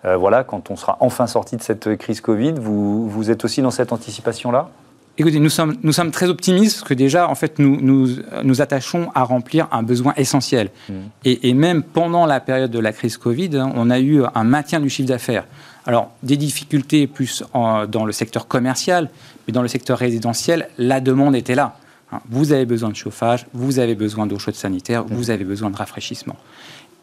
voilà, 0.04 0.44
quand 0.44 0.72
on 0.72 0.76
sera 0.76 0.98
enfin 1.00 1.28
sorti 1.28 1.56
de 1.58 1.62
cette 1.62 1.96
crise 1.98 2.22
Covid. 2.22 2.54
Vous, 2.54 3.10
vous 3.10 3.32
êtes 3.32 3.46
aussi 3.46 3.62
dans 3.62 3.72
cette 3.72 3.94
anticipation-là? 3.94 4.70
Écoutez, 5.16 5.40
nous 5.40 5.50
sommes, 5.50 5.78
nous 5.84 5.92
sommes 5.92 6.10
très 6.10 6.28
optimistes 6.28 6.80
parce 6.80 6.90
que 6.90 6.96
déjà, 6.96 7.30
en 7.30 7.36
fait, 7.36 7.60
nous 7.60 7.80
nous, 7.80 8.16
nous 8.44 8.62
attachons 8.62 9.12
à 9.14 9.24
remplir 9.24 9.68
un 9.72 9.84
besoin 9.84 10.14
essentiel. 10.18 10.72
Mmh. 10.90 10.94
Et, 11.24 11.50
et, 11.50 11.54
même 11.54 11.84
pendant 11.84 12.26
la 12.26 12.40
période 12.40 12.72
de 12.72 12.80
la 12.80 12.92
crise 12.94 13.18
Covid, 13.18 13.58
hein, 13.58 13.72
on 13.76 13.92
a 13.92 14.00
eu 14.00 14.24
un 14.34 14.44
maintien 14.44 14.80
du 14.80 14.90
chiffre 14.90 15.08
d'affaires. 15.08 15.46
Alors, 15.86 16.12
des 16.24 16.38
difficultés 16.38 17.06
plus 17.06 17.44
dans 17.54 18.06
le 18.06 18.12
secteur 18.12 18.48
commercial, 18.48 19.10
mais 19.46 19.52
dans 19.52 19.62
le 19.62 19.68
secteur 19.68 20.00
résidentiel, 20.00 20.70
la 20.80 21.00
demande 21.00 21.36
était 21.36 21.56
là. 21.56 21.78
Hein, 22.12 22.22
vous 22.30 22.52
avez 22.52 22.66
besoin 22.66 22.90
de 22.90 22.96
chauffage, 22.96 23.46
vous 23.54 23.78
avez 23.78 23.94
besoin 23.94 24.26
d'eau 24.26 24.40
chaude 24.40 24.56
sanitaire, 24.56 25.04
mmh. 25.04 25.08
vous 25.12 25.30
avez 25.30 25.44
besoin 25.44 25.70
de 25.70 25.76
rafraîchissement. 25.76 26.38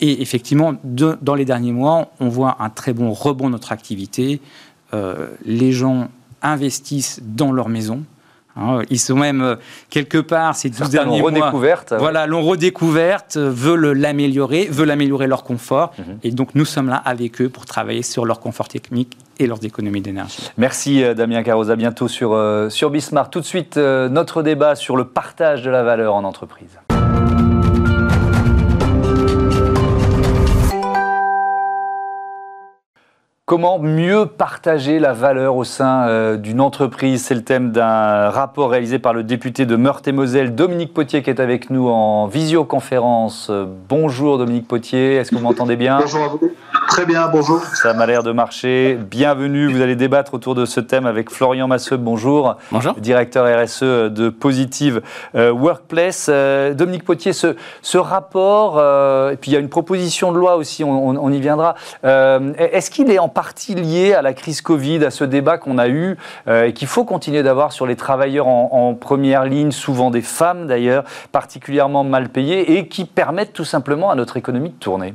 Et 0.01 0.23
effectivement, 0.23 0.75
dans 0.83 1.35
les 1.35 1.45
derniers 1.45 1.73
mois, 1.73 2.11
on 2.19 2.29
voit 2.29 2.57
un 2.59 2.71
très 2.71 2.93
bon 2.93 3.13
rebond 3.13 3.47
de 3.47 3.53
notre 3.53 3.71
activité. 3.71 4.41
Euh, 4.95 5.29
les 5.45 5.73
gens 5.73 6.09
investissent 6.43 7.21
dans 7.23 7.53
leur 7.53 7.69
maison. 7.69 8.05
Hein, 8.57 8.81
ils 8.91 8.99
sont 8.99 9.17
même 9.17 9.43
euh, 9.43 9.57
quelque 9.91 10.19
part 10.19 10.57
ces 10.57 10.71
12 10.71 10.91
derniers 10.91 11.21
mois. 11.21 11.31
Redécouverte. 11.31 11.95
Voilà, 11.97 12.27
l'ont 12.27 12.43
redécouverte, 12.43 13.37
veulent 13.37 13.93
l'améliorer, 13.93 14.67
veulent 14.71 14.91
améliorer 14.91 15.27
leur 15.27 15.45
confort. 15.45 15.93
Mhm. 15.99 16.19
Et 16.25 16.31
donc 16.33 16.55
nous 16.55 16.65
sommes 16.65 16.89
là 16.89 16.97
avec 16.97 17.41
eux 17.41 17.49
pour 17.49 17.65
travailler 17.65 18.03
sur 18.03 18.27
leur 18.27 18.41
confort 18.41 18.69
technique 18.69 19.17
et 19.39 19.47
leurs 19.47 19.65
économies 19.65 20.01
d'énergie. 20.01 20.51
Merci 20.59 21.03
euh, 21.03 21.15
Damien 21.15 21.43
Carroz, 21.43 21.71
à 21.71 21.77
bientôt 21.77 22.09
sur, 22.09 22.33
euh, 22.33 22.69
sur 22.69 22.91
Bismarck. 22.91 23.31
Tout 23.33 23.41
de 23.41 23.47
suite, 23.47 23.77
notre 23.77 24.43
débat 24.43 24.75
sur 24.75 24.97
le 24.97 25.05
partage 25.05 25.63
de 25.63 25.71
la 25.71 25.83
valeur 25.83 26.15
en 26.15 26.25
entreprise. 26.25 26.79
Comment 33.51 33.81
mieux 33.81 34.27
partager 34.27 35.01
la 35.01 35.13
valeur 35.13 35.57
au 35.57 35.65
sein 35.65 36.07
euh, 36.07 36.37
d'une 36.37 36.61
entreprise? 36.61 37.25
C'est 37.25 37.35
le 37.35 37.43
thème 37.43 37.73
d'un 37.73 38.31
rapport 38.31 38.71
réalisé 38.71 39.01
par 39.01 39.13
le 39.13 39.25
député 39.25 39.67
de 39.67 39.75
Meurthe-et-Moselle, 39.75 40.55
Dominique 40.55 40.95
Potier, 40.95 41.25
qui 41.25 41.31
est 41.31 41.41
avec 41.41 41.69
nous 41.69 41.89
en 41.89 42.29
visioconférence. 42.29 43.51
bonjour 43.89 44.39
Dominique 44.39 44.69
Potier, 44.69 45.17
est-ce 45.17 45.33
que 45.33 45.35
vous 45.35 45.43
m'entendez 45.43 45.75
bien? 45.75 45.99
Bonjour 45.99 46.23
à 46.23 46.29
vous. 46.29 46.41
Très 46.91 47.07
bien, 47.07 47.29
bonjour. 47.29 47.65
Ça 47.65 47.95
m'a 47.95 48.05
l'air 48.05 48.25
de 48.25 48.33
marcher. 48.33 48.99
Bienvenue. 49.01 49.73
Vous 49.73 49.81
allez 49.81 49.95
débattre 49.95 50.35
autour 50.35 50.57
de 50.57 50.65
ce 50.65 50.81
thème 50.81 51.07
avec 51.07 51.31
Florian 51.31 51.69
Masseux. 51.69 51.97
Bonjour. 51.97 52.57
Bonjour. 52.73 52.95
Directeur 52.95 53.47
RSE 53.47 54.11
de 54.11 54.29
Positive 54.29 55.01
euh, 55.37 55.53
Workplace. 55.53 56.27
Euh, 56.29 56.75
Dominique 56.75 57.05
Potier, 57.05 57.33
ce, 57.33 57.55
ce 57.81 57.97
rapport, 57.97 58.75
euh, 58.79 59.31
et 59.31 59.37
puis 59.37 59.53
il 59.53 59.55
y 59.55 59.57
a 59.57 59.61
une 59.61 59.69
proposition 59.69 60.33
de 60.33 60.39
loi 60.39 60.57
aussi, 60.57 60.83
on, 60.83 61.31
y 61.31 61.41
viendra. 61.41 61.77
Est-ce 62.03 62.91
qu'il 62.91 63.09
est 63.13 63.21
en 63.21 63.29
partie 63.29 63.77
lié 63.77 64.13
à 64.15 64.21
la 64.21 64.33
crise 64.33 64.61
Covid, 64.61 65.05
à 65.05 65.13
ce 65.13 65.23
débat 65.23 65.59
qu'on 65.59 65.79
a 65.79 65.89
eu 65.89 66.17
et 66.49 66.73
qu'il 66.73 66.89
faut 66.89 67.05
continuer 67.05 67.45
d'avoir 67.45 67.71
sur 67.71 67.87
les 67.87 67.95
travailleurs 67.95 68.49
en, 68.49 68.69
en 68.73 68.95
première 68.95 69.45
ligne, 69.45 69.71
souvent 69.71 70.11
des 70.11 70.23
femmes 70.23 70.67
d'ailleurs, 70.67 71.05
particulièrement 71.31 72.03
mal 72.03 72.31
payées 72.31 72.79
et 72.79 72.89
qui 72.89 73.05
permettent 73.05 73.53
tout 73.53 73.65
simplement 73.65 74.11
à 74.11 74.17
notre 74.17 74.37
économie 74.37 74.71
de 74.71 74.75
tourner? 74.75 75.15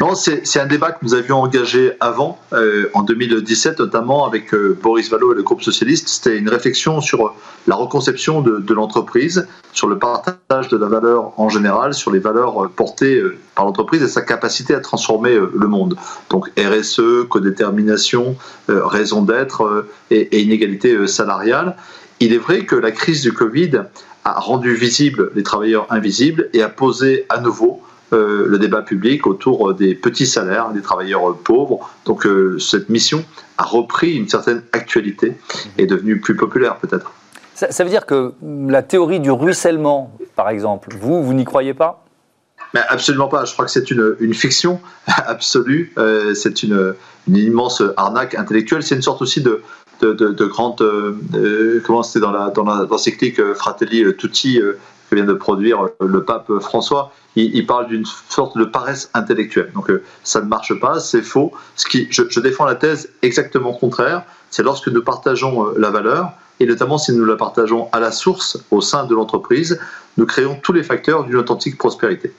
Non, 0.00 0.14
c'est 0.14 0.58
un 0.58 0.66
débat 0.66 0.92
que 0.92 0.98
nous 1.02 1.12
avions 1.14 1.42
engagé 1.42 1.92
avant, 2.00 2.38
euh, 2.54 2.88
en 2.94 3.02
2017, 3.02 3.78
notamment 3.78 4.26
avec 4.26 4.54
euh, 4.54 4.76
Boris 4.82 5.10
Vallaud 5.10 5.32
et 5.32 5.36
le 5.36 5.42
groupe 5.42 5.62
socialiste. 5.62 6.08
C'était 6.08 6.38
une 6.38 6.48
réflexion 6.48 7.02
sur 7.02 7.34
la 7.66 7.76
reconception 7.76 8.40
de, 8.40 8.72
l'entreprise, 8.72 9.46
sur 9.74 9.88
le 9.88 9.98
partage 9.98 10.68
de 10.68 10.78
la 10.78 10.86
valeur 10.86 11.38
en 11.38 11.50
général, 11.50 11.92
sur 11.92 12.10
les 12.10 12.20
valeurs 12.20 12.70
portées 12.70 13.16
euh, 13.16 13.36
par 13.54 13.66
l'entreprise 13.66 14.02
et 14.02 14.08
sa 14.08 14.22
capacité 14.22 14.74
à 14.74 14.80
transformer 14.80 15.34
le 15.34 15.68
monde. 15.68 15.96
Donc 16.30 16.50
RSE, 16.58 17.28
codétermination, 17.28 18.36
raison 18.68 19.22
d'être 19.22 19.86
et, 20.10 20.20
et, 20.20 20.40
inégalité 20.40 21.06
salariale. 21.06 21.76
Il 22.18 22.32
est 22.32 22.38
vrai 22.38 22.64
que 22.64 22.76
la 22.76 22.92
crise 22.92 23.20
du 23.20 23.32
Covid 23.32 23.82
a 24.24 24.40
rendu 24.40 24.74
visibles 24.74 25.30
les 25.34 25.42
travailleurs 25.42 25.86
invisibles 25.90 26.48
et 26.54 26.62
a 26.62 26.70
posé 26.70 27.26
à 27.28 27.40
nouveau 27.40 27.82
euh, 28.12 28.46
le 28.46 28.58
débat 28.58 28.82
public 28.82 29.26
autour 29.26 29.72
des 29.74 29.94
petits 29.94 30.26
salaires 30.26 30.70
des 30.70 30.82
travailleurs 30.82 31.34
pauvres. 31.36 31.90
Donc 32.04 32.26
euh, 32.26 32.58
cette 32.58 32.88
mission 32.88 33.24
a 33.56 33.64
repris 33.64 34.16
une 34.16 34.28
certaine 34.28 34.62
actualité 34.72 35.38
et 35.78 35.84
est 35.84 35.86
devenue 35.86 36.20
plus 36.20 36.36
populaire 36.36 36.76
peut-être. 36.76 37.12
Ça, 37.54 37.84
veut 37.84 37.90
dire 37.90 38.06
que 38.06 38.32
la 38.42 38.82
théorie 38.82 39.20
du 39.20 39.30
ruissellement, 39.30 40.16
par 40.34 40.48
exemple, 40.48 40.94
vous, 40.98 41.22
vous 41.22 41.32
n'y 41.32 41.44
croyez 41.44 41.74
pas? 41.74 42.04
Mais 42.74 42.80
absolument 42.88 43.28
pas. 43.28 43.44
Je 43.44 43.52
crois 43.52 43.66
que 43.66 43.70
c'est 43.70 43.90
une, 43.90 44.16
une, 44.20 44.34
fiction 44.34 44.80
absolue. 45.06 45.92
Euh, 45.96 46.34
c'est 46.34 46.62
une, 46.62 46.94
une, 47.28 47.36
immense 47.36 47.82
arnaque 47.96 48.34
intellectuelle. 48.34 48.82
C'est 48.82 48.96
une 48.96 49.02
sorte 49.02 49.22
aussi 49.22 49.42
de, 49.42 49.62
de, 50.02 50.12
de, 50.12 50.44
grande. 50.46 50.82
comment 51.84 52.02
c'était 52.02 52.20
dans 52.20 52.32
la 52.32 52.50
dans 52.50 52.64
l'encyclique 52.64 53.40
Fratelli 53.54 54.04
Tutti 54.16 54.60
que 55.10 55.14
vient 55.14 55.24
de 55.24 55.32
produire 55.32 55.88
le 56.00 56.24
pape 56.24 56.50
François 56.60 57.12
il, 57.36 57.66
parle 57.66 57.86
d'une 57.88 58.04
sorte 58.28 58.56
de 58.58 58.64
paresse 58.64 59.10
intellectuelle. 59.14 59.70
Donc 59.74 59.90
euh, 59.90 60.02
ça 60.22 60.40
ne 60.40 60.46
marche 60.46 60.78
pas, 60.78 61.00
c'est 61.00 61.22
faux. 61.22 61.52
Ce 61.76 61.86
qui, 61.86 62.08
je, 62.10 62.40
défends 62.40 62.64
la 62.64 62.74
thèse 62.74 63.10
exactement 63.22 63.72
contraire. 63.72 64.24
C'est 64.50 64.62
lorsque 64.62 64.88
nous 64.88 65.02
partageons 65.02 65.66
euh, 65.66 65.74
la 65.78 65.90
valeur, 65.90 66.32
et 66.60 66.66
notamment 66.66 66.98
si 66.98 67.12
nous 67.12 67.24
la 67.24 67.36
partageons 67.36 67.88
à 67.92 68.00
la 68.00 68.12
source 68.12 68.58
au 68.70 68.80
sein 68.80 69.04
de 69.04 69.14
l'entreprise, 69.14 69.80
nous 70.18 70.26
créons 70.26 70.58
tous 70.62 70.72
les 70.72 70.82
facteurs 70.82 71.24
d'une 71.24 71.36
authentique 71.36 71.78
prospérité. 71.78 72.32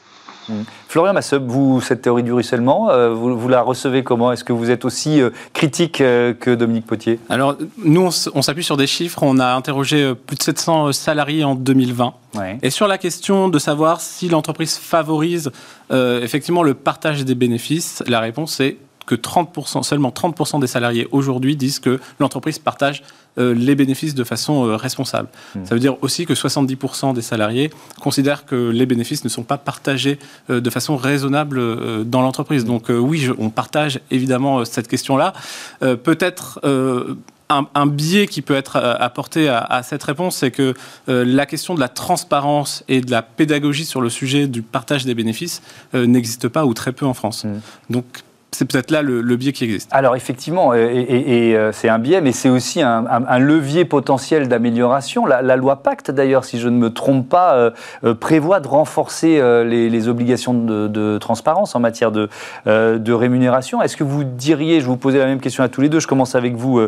Mmh. 0.49 0.53
Florian 0.87 1.13
Masseb, 1.13 1.45
vous, 1.47 1.81
cette 1.81 2.01
théorie 2.01 2.23
du 2.23 2.33
ruissellement, 2.33 2.89
euh, 2.89 3.13
vous, 3.13 3.47
la 3.47 3.61
recevez 3.61 4.03
comment? 4.03 4.31
Est-ce 4.31 4.43
que 4.43 4.53
vous 4.53 4.71
êtes 4.71 4.85
aussi 4.85 5.21
critique 5.53 5.97
que 5.97 6.55
Dominique 6.55 6.85
Potier? 6.85 7.19
Alors, 7.29 7.55
nous, 7.77 8.09
on 8.33 8.41
s'appuie 8.41 8.63
sur 8.63 8.77
des 8.77 8.87
chiffres. 8.87 9.23
On 9.23 9.39
a 9.39 9.53
interrogé 9.53 10.13
plus 10.15 10.37
de 10.37 10.43
700 10.43 10.91
salariés 10.91 11.43
en 11.43 11.55
2020. 11.55 12.13
Et 12.61 12.69
sur 12.69 12.87
la 12.87 12.97
question 12.97 13.49
de 13.49 13.59
savoir 13.59 14.01
si 14.01 14.29
l'entreprise 14.29 14.77
favorise 14.77 15.51
euh, 15.91 16.21
effectivement 16.21 16.63
le 16.63 16.73
partage 16.73 17.25
des 17.25 17.35
bénéfices, 17.35 18.03
la 18.07 18.19
réponse 18.19 18.59
est 18.59 18.77
que 19.05 19.15
30%, 19.15 19.83
seulement 19.83 20.09
30% 20.09 20.59
des 20.59 20.67
salariés 20.67 21.07
aujourd'hui 21.11 21.55
disent 21.55 21.79
que 21.79 21.99
l'entreprise 22.19 22.59
partage 22.59 23.03
euh, 23.37 23.53
les 23.53 23.75
bénéfices 23.75 24.13
de 24.13 24.23
façon 24.23 24.67
euh, 24.67 24.75
responsable. 24.75 25.29
Hmm. 25.55 25.65
Ça 25.65 25.73
veut 25.73 25.79
dire 25.79 25.95
aussi 26.03 26.25
que 26.25 26.33
70% 26.33 27.13
des 27.13 27.21
salariés 27.21 27.71
considèrent 27.99 28.45
que 28.45 28.69
les 28.69 28.85
bénéfices 28.85 29.23
ne 29.23 29.29
sont 29.29 29.43
pas 29.43 29.57
partagés 29.57 30.19
de 30.49 30.69
façon 30.69 30.97
raisonnable 30.97 32.05
dans 32.05 32.21
l'entreprise. 32.21 32.63
Hmm. 32.65 32.67
Donc 32.67 32.85
oui, 32.89 33.27
on 33.37 33.49
partage 33.49 33.99
évidemment 34.11 34.65
cette 34.65 34.87
question-là. 34.87 35.33
Peut-être 35.79 36.59
un, 37.73 37.85
biais 37.87 38.27
qui 38.27 38.41
peut 38.41 38.55
être 38.55 38.77
euh, 38.77 38.95
apporté 38.99 39.49
à, 39.49 39.81
cette 39.83 40.03
réponse, 40.03 40.37
c'est 40.37 40.51
que 40.51 40.73
euh, 41.09 41.25
la 41.25 41.45
question 41.45 41.75
de 41.75 41.79
la 41.79 41.89
transparence 41.89 42.83
et 42.87 43.01
de 43.01 43.11
la 43.11 43.21
pédagogie 43.21 43.85
sur 43.85 44.01
le 44.01 44.09
sujet 44.09 44.47
du 44.47 44.61
partage 44.61 45.05
des 45.05 45.15
bénéfices 45.15 45.61
euh, 45.93 46.05
n'existe 46.05 46.47
pas 46.47 46.65
ou 46.65 46.73
très 46.73 46.91
peu 46.91 47.05
en 47.05 47.13
France. 47.13 47.43
Mmh. 47.43 47.59
Donc 47.89 48.05
c'est 48.53 48.65
peut-être 48.65 48.91
là 48.91 49.01
le, 49.01 49.35
biais 49.35 49.51
qui 49.51 49.63
existe. 49.63 49.89
Alors 49.91 50.15
effectivement, 50.15 50.73
et, 50.73 51.55
euh, 51.55 51.71
c'est 51.71 51.89
un 51.89 51.99
biais, 51.99 52.21
mais 52.21 52.31
c'est 52.31 52.49
aussi 52.49 52.81
un, 52.81 53.39
levier 53.39 53.85
potentiel 53.85 54.47
d'amélioration. 54.47 55.25
La, 55.25 55.55
loi 55.55 55.77
Pacte, 55.77 56.11
d'ailleurs, 56.11 56.45
si 56.45 56.59
je 56.59 56.69
ne 56.69 56.77
me 56.77 56.91
trompe 56.91 57.27
pas, 57.27 57.55
euh, 57.55 57.71
euh, 58.03 58.13
prévoit 58.13 58.59
de 58.59 58.67
renforcer 58.67 59.41
les, 59.65 60.07
obligations 60.07 60.53
de, 60.53 61.17
transparence 61.17 61.75
en 61.75 61.79
matière 61.79 62.11
de, 62.11 62.29
de 62.65 63.13
rémunération. 63.13 63.81
Est-ce 63.81 63.95
que 63.95 64.03
vous 64.03 64.23
diriez, 64.23 64.81
je 64.81 64.85
vous 64.85 64.97
posais 64.97 65.19
la 65.19 65.25
même 65.25 65.39
question 65.39 65.63
à 65.63 65.69
tous 65.69 65.81
les 65.81 65.89
deux, 65.89 65.99
je 65.99 66.07
commence 66.07 66.35
avec 66.35 66.55
vous, 66.55 66.81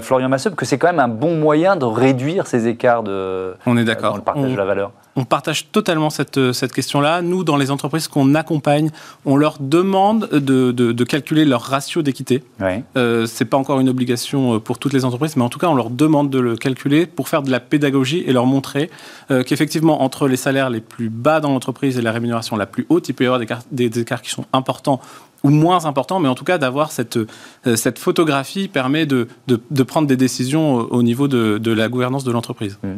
Florian 0.00 0.28
Masseb, 0.28 0.54
que 0.54 0.66
c'est 0.66 0.78
quand 0.78 0.88
même 0.88 1.00
un 1.00 1.08
bon 1.08 1.36
moyen 1.36 1.76
de 1.76 1.84
réduire 1.84 2.46
ces 2.46 2.68
écarts 2.68 3.02
de, 3.02 3.54
On 3.66 3.76
est 3.76 3.84
d'accord. 3.84 4.10
dans 4.10 4.16
le 4.16 4.22
partage 4.22 4.52
de 4.52 4.56
la 4.56 4.64
valeur? 4.64 4.92
On 5.16 5.24
partage 5.24 5.70
totalement 5.70 6.10
cette, 6.10 6.52
cette 6.52 6.72
question-là. 6.72 7.22
Nous, 7.22 7.44
dans 7.44 7.56
les 7.56 7.70
entreprises 7.70 8.08
qu'on 8.08 8.34
accompagne, 8.34 8.90
on 9.24 9.36
leur 9.36 9.58
demande 9.60 10.28
de, 10.30 10.72
de, 10.72 11.04
calculer 11.04 11.44
leur 11.44 11.62
ratio 11.62 12.02
d'équité. 12.02 12.42
Ouais. 12.60 12.84
Euh, 12.96 13.26
Ce 13.26 13.42
n'est 13.42 13.48
pas 13.48 13.56
encore 13.56 13.80
une 13.80 13.88
obligation 13.88 14.54
euh, 14.54 14.58
pour 14.58 14.78
toutes 14.78 14.92
les 14.92 15.04
entreprises, 15.04 15.36
mais 15.36 15.42
en 15.42 15.48
tout 15.48 15.58
cas, 15.58 15.68
on 15.68 15.74
leur 15.74 15.90
demande 15.90 16.30
de 16.30 16.38
le 16.38 16.56
calculer 16.56 17.06
pour 17.06 17.28
faire 17.28 17.42
de 17.42 17.50
la 17.50 17.60
pédagogie 17.60 18.22
et 18.26 18.32
leur 18.32 18.46
montrer 18.46 18.90
euh, 19.30 19.42
qu'effectivement, 19.42 20.02
entre 20.02 20.28
les 20.28 20.36
salaires 20.36 20.70
les 20.70 20.80
plus 20.80 21.08
bas 21.08 21.40
dans 21.40 21.50
l'entreprise 21.50 21.98
et 21.98 22.02
la 22.02 22.12
rémunération 22.12 22.56
la 22.56 22.66
plus 22.66 22.86
haute, 22.88 23.08
il 23.08 23.14
peut 23.14 23.24
y 23.24 23.26
avoir 23.26 23.40
des, 23.40 23.88
des 23.88 24.00
écarts 24.00 24.22
qui 24.22 24.30
sont 24.30 24.44
importants 24.52 25.00
ou 25.42 25.50
moins 25.50 25.84
important, 25.86 26.20
mais 26.20 26.28
en 26.28 26.34
tout 26.34 26.44
cas 26.44 26.58
d'avoir 26.58 26.92
cette, 26.92 27.16
euh, 27.16 27.76
cette 27.76 27.98
photographie 27.98 28.68
permet 28.68 29.06
de, 29.06 29.28
de, 29.46 29.82
prendre 29.82 30.06
des 30.06 30.16
décisions 30.16 30.74
au 30.74 31.02
niveau 31.02 31.28
de, 31.28 31.58
de 31.58 31.72
la 31.72 31.88
gouvernance 31.88 32.24
de 32.24 32.32
l'entreprise. 32.32 32.78
Mmh. 32.82 32.88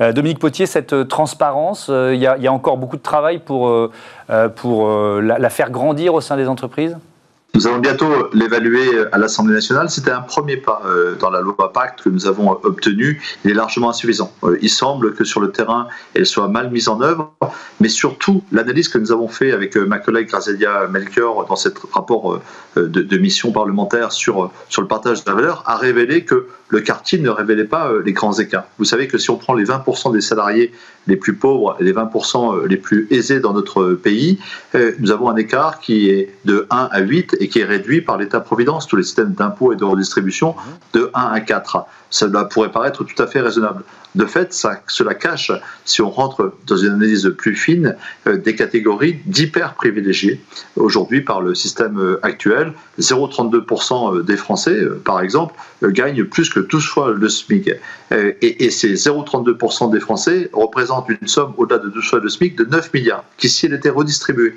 Euh, 0.00 0.12
Dominique 0.12 0.38
Potier, 0.38 0.66
cette 0.66 0.92
euh, 0.92 1.04
transparence, 1.04 1.88
il 1.88 2.20
y, 2.20 2.26
a 2.26 2.52
encore 2.52 2.76
beaucoup 2.76 2.96
de 2.96 3.02
travail 3.02 3.38
pour, 3.38 3.90
pour 4.56 4.88
la 5.20 5.50
faire 5.50 5.70
grandir 5.70 6.14
au 6.14 6.20
sein 6.20 6.36
des 6.36 6.48
entreprises? 6.48 6.96
Nous 7.54 7.66
allons 7.66 7.78
bientôt 7.78 8.28
l'évaluer 8.34 9.04
à 9.12 9.18
l'Assemblée 9.18 9.54
nationale. 9.54 9.88
C'était 9.88 10.10
un 10.10 10.20
premier 10.20 10.58
pas 10.58 10.82
euh, 10.84 11.14
dans 11.14 11.30
la 11.30 11.40
loi 11.40 11.72
Pacte 11.72 12.02
que 12.02 12.10
nous 12.10 12.26
avons 12.26 12.50
obtenu. 12.50 13.22
Il 13.44 13.50
est 13.50 13.54
largement 13.54 13.88
insuffisant. 13.88 14.30
Euh, 14.44 14.58
il 14.60 14.68
semble 14.68 15.14
que 15.14 15.24
sur 15.24 15.40
le 15.40 15.50
terrain, 15.50 15.88
elle 16.12 16.26
soit 16.26 16.48
mal 16.48 16.70
mise 16.70 16.88
en 16.88 17.00
œuvre, 17.00 17.32
mais 17.80 17.88
surtout 17.88 18.42
l'analyse 18.52 18.88
que 18.88 18.98
nous 18.98 19.10
avons 19.10 19.28
fait 19.28 19.52
avec 19.52 19.76
euh, 19.76 19.86
ma 19.86 19.98
collègue 19.98 20.28
Grazelia 20.28 20.86
Melchior 20.88 21.46
dans 21.46 21.56
ce 21.56 21.70
rapport 21.92 22.42
de, 22.76 23.16
mission 23.16 23.52
parlementaire 23.52 24.12
sur, 24.12 24.50
sur 24.68 24.82
le 24.82 24.88
partage 24.88 25.24
de 25.24 25.30
la 25.30 25.36
valeur 25.36 25.62
a 25.64 25.76
révélé 25.76 26.24
que 26.24 26.48
le 26.68 26.80
quartier 26.80 27.18
ne 27.18 27.30
révélait 27.30 27.64
pas 27.64 27.90
les 28.04 28.12
grands 28.12 28.34
écarts. 28.34 28.66
Vous 28.78 28.84
savez 28.84 29.08
que 29.08 29.16
si 29.16 29.30
on 29.30 29.36
prend 29.36 29.54
les 29.54 29.64
20% 29.64 30.12
des 30.12 30.20
salariés 30.20 30.72
les 31.06 31.16
plus 31.16 31.34
pauvres 31.34 31.76
et 31.80 31.84
les 31.84 31.94
20% 31.94 32.66
les 32.66 32.76
plus 32.76 33.06
aisés 33.10 33.40
dans 33.40 33.54
notre 33.54 33.92
pays, 33.94 34.38
nous 34.98 35.10
avons 35.10 35.30
un 35.30 35.36
écart 35.36 35.78
qui 35.78 36.10
est 36.10 36.34
de 36.44 36.66
1 36.70 36.88
à 36.90 37.00
8 37.00 37.35
et 37.40 37.48
qui 37.48 37.60
est 37.60 37.64
réduit 37.64 38.00
par 38.00 38.16
l'État-providence, 38.18 38.86
tous 38.86 38.96
les 38.96 39.02
systèmes 39.02 39.32
d'impôts 39.32 39.72
et 39.72 39.76
de 39.76 39.84
redistribution, 39.84 40.54
de 40.92 41.10
1 41.14 41.20
à 41.32 41.40
4. 41.40 41.86
Cela 42.10 42.44
pourrait 42.44 42.70
paraître 42.70 43.04
tout 43.04 43.22
à 43.22 43.26
fait 43.26 43.40
raisonnable. 43.40 43.82
De 44.16 44.24
fait, 44.24 44.54
cela 44.86 45.14
cache, 45.14 45.52
si 45.84 46.00
on 46.00 46.10
rentre 46.10 46.54
dans 46.66 46.76
une 46.76 46.92
analyse 46.92 47.34
plus 47.36 47.54
fine, 47.54 47.96
euh, 48.26 48.38
des 48.38 48.54
catégories 48.54 49.18
d'hyper 49.26 49.74
privilégiées 49.74 50.40
aujourd'hui 50.76 51.20
par 51.20 51.42
le 51.42 51.54
système 51.54 51.98
euh, 51.98 52.18
actuel. 52.22 52.72
0,32% 52.98 54.16
euh, 54.16 54.22
des 54.22 54.38
Français, 54.38 54.86
par 55.04 55.20
exemple, 55.20 55.54
gagnent 55.82 56.24
plus 56.24 56.48
que 56.48 56.60
12 56.60 56.86
fois 56.86 57.12
le 57.12 57.28
SMIC. 57.28 57.70
Et, 58.10 58.64
et 58.64 58.70
ces 58.70 58.94
0,32% 58.94 59.92
des 59.92 60.00
Français 60.00 60.48
représentent 60.54 61.10
une 61.10 61.28
somme 61.28 61.52
au-delà 61.58 61.78
de 61.78 61.90
12 61.90 62.08
fois 62.08 62.20
le 62.20 62.30
SMIC 62.30 62.56
de 62.56 62.64
9 62.64 62.94
milliards, 62.94 63.24
qui, 63.36 63.50
si 63.50 63.66
elle 63.66 63.74
était 63.74 63.90
redistribuée 63.90 64.56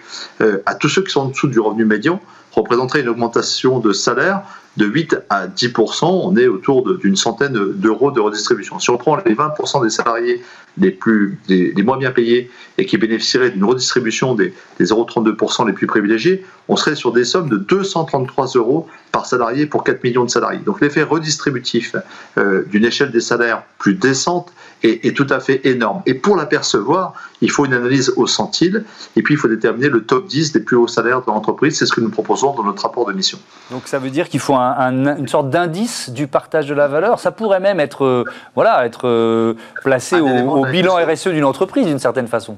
à 0.66 0.76
tous 0.76 0.88
ceux 0.88 1.04
qui 1.04 1.12
sont 1.12 1.22
en 1.22 1.26
dessous 1.30 1.48
du 1.48 1.60
revenu 1.60 1.84
médian, 1.84 2.22
représenterait 2.53 3.01
une 3.01 3.10
augmentation 3.10 3.79
de 3.79 3.94
salaire 3.94 4.41
de 4.78 4.86
8 4.86 5.18
à 5.30 5.48
10% 5.48 6.06
on 6.06 6.38
est 6.38 6.48
autour 6.48 6.98
d'une 6.98 7.16
centaine 7.16 7.74
d'euros 7.74 8.12
de 8.12 8.20
redistribution. 8.20 8.80
Si 8.80 8.90
on 8.90 8.98
prend 8.98 9.18
les 9.26 9.36
20% 9.36 9.84
des 9.84 9.90
salariés 9.90 10.42
les, 10.78 10.92
plus, 10.92 11.38
les, 11.48 11.74
moins 11.84 11.98
bien 11.98 12.12
payés 12.12 12.50
et 12.78 12.86
qui 12.86 12.98
bénéficieraient 12.98 13.52
d'une 13.52 13.64
redistribution 13.64 14.36
des, 14.36 14.54
des 14.78 14.86
0,32% 14.86 15.68
les 15.68 15.74
plus 15.74 15.88
privilégiés, 15.88 16.46
on 16.68 16.76
serait 16.76 16.96
sur 16.96 17.12
des 17.12 17.26
sommes 17.26 17.50
de 17.50 17.58
233 17.58 18.48
euros 18.56 18.88
par 19.12 19.26
salarié 19.26 19.66
pour 19.66 19.84
4 19.84 20.04
millions 20.04 20.24
de 20.24 20.30
salariés. 20.30 20.60
Donc 20.60 20.82
l'effet 20.82 21.04
redistributif 21.04 21.96
euh, 22.38 22.64
d'une 22.66 22.86
échelle 22.86 23.12
des 23.12 23.22
salaires 23.22 23.64
plus 23.80 23.96
décente 23.96 24.54
est, 24.84 25.06
est, 25.06 25.16
tout 25.16 25.28
à 25.30 25.40
fait 25.40 25.62
énorme. 25.66 26.02
Et 26.06 26.14
pour 26.14 26.36
l'apercevoir, 26.36 27.14
il 27.42 27.50
faut 27.52 27.66
une 27.66 27.74
analyse 27.74 28.14
au 28.16 28.28
centile 28.28 28.86
et 29.16 29.24
puis 29.24 29.34
il 29.34 29.38
faut 29.38 29.48
déterminer 29.48 29.90
le 29.90 30.04
top 30.04 30.28
10 30.28 30.54
des 30.54 30.60
plus 30.60 30.78
hauts 30.78 30.88
salaires 30.88 31.22
de 31.22 31.28
l'entreprise. 31.28 31.78
C'est 31.78 31.86
ce 31.86 31.94
que 31.94 32.02
nous 32.02 32.10
proposons 32.10 32.54
dans 32.56 32.64
notre 32.64 32.84
rapport 32.84 33.06
de 33.08 33.14
mission. 33.14 33.40
Donc 33.72 33.84
ça 33.88 34.00
veut 34.00 34.10
dire 34.10 34.30
qu'il 34.30 34.40
faut 34.40 34.56
un, 34.56 34.59
une 34.60 35.28
sorte 35.28 35.50
d'indice 35.50 36.10
du 36.10 36.28
partage 36.28 36.68
de 36.68 36.74
la 36.74 36.88
valeur. 36.88 37.20
Ça 37.20 37.32
pourrait 37.32 37.60
même 37.60 37.80
être, 37.80 38.06
euh, 38.06 38.24
voilà, 38.56 38.86
être 38.86 39.08
euh, 39.08 39.54
placé 39.84 40.20
au, 40.20 40.28
au 40.28 40.66
bilan 40.66 40.96
RSE 40.96 41.30
d'une 41.30 41.46
entreprise 41.46 41.86
d'une 41.86 42.00
certaine 42.00 42.28
façon. 42.28 42.58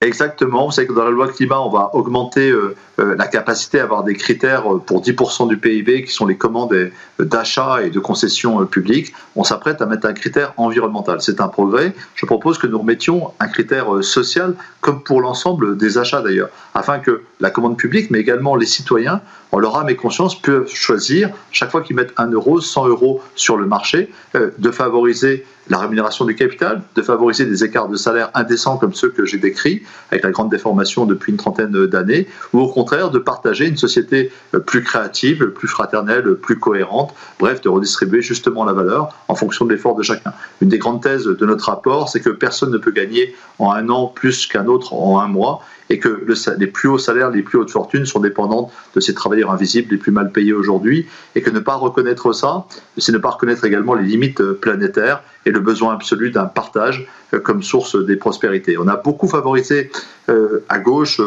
Exactement. 0.00 0.66
Vous 0.66 0.72
savez 0.72 0.86
que 0.86 0.92
dans 0.92 1.04
la 1.04 1.10
loi 1.10 1.28
climat, 1.28 1.60
on 1.60 1.70
va 1.70 1.90
augmenter 1.94 2.50
euh, 2.50 2.76
la 2.98 3.26
capacité 3.26 3.80
à 3.80 3.84
avoir 3.84 4.04
des 4.04 4.14
critères 4.14 4.72
euh, 4.72 4.78
pour 4.78 5.02
10% 5.02 5.48
du 5.48 5.56
PIB 5.56 6.04
qui 6.04 6.12
sont 6.12 6.26
les 6.26 6.36
commandes 6.36 6.74
d'achat 7.18 7.82
et 7.82 7.90
de 7.90 7.98
concessions 7.98 8.64
publiques. 8.66 9.12
On 9.36 9.44
s'apprête 9.44 9.82
à 9.82 9.86
mettre 9.86 10.06
un 10.06 10.12
critère 10.12 10.52
environnemental. 10.56 11.20
C'est 11.20 11.40
un 11.40 11.48
progrès. 11.48 11.92
Je 12.14 12.26
propose 12.26 12.58
que 12.58 12.66
nous 12.66 12.78
remettions 12.78 13.32
un 13.40 13.48
critère 13.48 14.02
social, 14.02 14.54
comme 14.80 15.02
pour 15.02 15.20
l'ensemble 15.20 15.76
des 15.76 15.98
achats 15.98 16.22
d'ailleurs, 16.22 16.50
afin 16.74 16.98
que 16.98 17.22
la 17.40 17.50
commande 17.50 17.76
publique, 17.76 18.10
mais 18.10 18.20
également 18.20 18.56
les 18.56 18.66
citoyens, 18.66 19.20
en 19.52 19.58
leur 19.58 19.76
âme 19.76 19.88
et 19.88 19.96
conscience, 19.96 20.40
peuvent 20.40 20.68
choisir, 20.68 21.30
chaque 21.52 21.70
fois 21.70 21.82
qu'ils 21.82 21.96
mettent 21.96 22.12
1 22.16 22.30
euro, 22.30 22.60
100 22.60 22.88
euros 22.88 23.22
sur 23.34 23.56
le 23.56 23.66
marché, 23.66 24.10
de 24.34 24.70
favoriser 24.70 25.44
la 25.68 25.78
rémunération 25.78 26.24
du 26.24 26.34
capital, 26.34 26.82
de 26.94 27.02
favoriser 27.02 27.46
des 27.46 27.64
écarts 27.64 27.88
de 27.88 27.96
salaire 27.96 28.30
indécents 28.34 28.76
comme 28.76 28.94
ceux 28.94 29.10
que 29.10 29.24
j'ai 29.24 29.38
décrits, 29.38 29.82
avec 30.10 30.24
la 30.24 30.30
grande 30.30 30.50
déformation 30.50 31.06
depuis 31.06 31.32
une 31.32 31.38
trentaine 31.38 31.86
d'années, 31.86 32.26
ou 32.52 32.60
au 32.60 32.68
contraire 32.68 32.83
de 32.84 33.18
partager 33.18 33.66
une 33.66 33.76
société 33.76 34.30
plus 34.66 34.82
créative, 34.82 35.46
plus 35.50 35.68
fraternelle, 35.68 36.34
plus 36.34 36.58
cohérente, 36.58 37.14
bref, 37.38 37.60
de 37.60 37.68
redistribuer 37.68 38.22
justement 38.22 38.64
la 38.64 38.72
valeur 38.72 39.14
en 39.28 39.34
fonction 39.34 39.64
de 39.64 39.72
l'effort 39.72 39.96
de 39.96 40.02
chacun. 40.02 40.32
Une 40.60 40.68
des 40.68 40.78
grandes 40.78 41.02
thèses 41.02 41.24
de 41.24 41.46
notre 41.46 41.66
rapport, 41.66 42.08
c'est 42.08 42.20
que 42.20 42.30
personne 42.30 42.70
ne 42.70 42.78
peut 42.78 42.92
gagner 42.92 43.34
en 43.58 43.72
un 43.72 43.88
an 43.88 44.06
plus 44.06 44.46
qu'un 44.46 44.66
autre 44.66 44.94
en 44.94 45.20
un 45.20 45.28
mois, 45.28 45.60
et 45.90 45.98
que 45.98 46.08
le, 46.08 46.34
les 46.58 46.66
plus 46.66 46.88
hauts 46.88 46.98
salaires, 46.98 47.30
les 47.30 47.42
plus 47.42 47.58
hautes 47.58 47.70
fortunes 47.70 48.06
sont 48.06 48.20
dépendantes 48.20 48.72
de 48.94 49.00
ces 49.00 49.14
travailleurs 49.14 49.50
invisibles 49.50 49.92
les 49.92 49.98
plus 49.98 50.12
mal 50.12 50.32
payés 50.32 50.52
aujourd'hui, 50.52 51.06
et 51.34 51.42
que 51.42 51.50
ne 51.50 51.60
pas 51.60 51.74
reconnaître 51.74 52.32
ça, 52.32 52.66
c'est 52.98 53.12
ne 53.12 53.18
pas 53.18 53.30
reconnaître 53.30 53.64
également 53.64 53.94
les 53.94 54.04
limites 54.04 54.40
euh, 54.40 54.54
planétaires 54.54 55.22
et 55.46 55.50
le 55.50 55.60
besoin 55.60 55.92
absolu 55.94 56.30
d'un 56.30 56.46
partage 56.46 57.06
euh, 57.34 57.40
comme 57.40 57.62
source 57.62 57.96
des 57.96 58.16
prospérités. 58.16 58.78
On 58.78 58.88
a 58.88 58.96
beaucoup 58.96 59.28
favorisé 59.28 59.90
euh, 60.30 60.64
à 60.68 60.78
gauche 60.78 61.20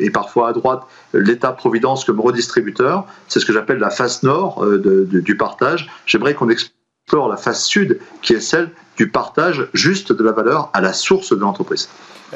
et 0.00 0.10
parfois 0.10 0.48
à 0.48 0.52
droite 0.52 0.82
l'État-providence 1.12 2.04
comme 2.04 2.20
redistributeur, 2.20 3.06
c'est 3.28 3.40
ce 3.40 3.46
que 3.46 3.52
j'appelle 3.52 3.78
la 3.78 3.90
face 3.90 4.22
nord 4.22 4.64
du 4.66 5.36
partage. 5.36 5.90
J'aimerais 6.06 6.34
qu'on 6.34 6.48
explore 7.08 7.30
la 7.30 7.38
face 7.38 7.64
sud, 7.64 8.00
qui 8.20 8.34
est 8.34 8.40
celle 8.40 8.68
du 8.98 9.08
partage 9.08 9.66
juste 9.72 10.12
de 10.12 10.22
la 10.22 10.32
valeur 10.32 10.68
à 10.74 10.82
la 10.82 10.92
source 10.92 11.30
de 11.34 11.40
l'entreprise. 11.40 11.88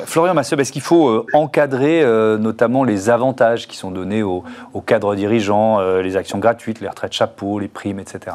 Florian 0.07 0.33
Masseb, 0.33 0.59
est-ce 0.61 0.73
qu'il 0.73 0.81
faut 0.81 1.11
euh, 1.11 1.26
encadrer 1.35 2.02
euh, 2.02 2.38
notamment 2.38 2.83
les 2.83 3.11
avantages 3.11 3.69
qui 3.69 3.76
sont 3.76 3.91
donnés 3.91 4.23
aux, 4.23 4.43
cadres 4.87 5.14
dirigeants, 5.14 5.79
euh, 5.81 6.00
les 6.00 6.17
actions 6.17 6.38
gratuites, 6.38 6.81
les 6.81 6.88
retraites 6.88 7.12
chapeau, 7.12 7.59
les 7.59 7.69
primes, 7.69 7.99
etc. 7.99 8.35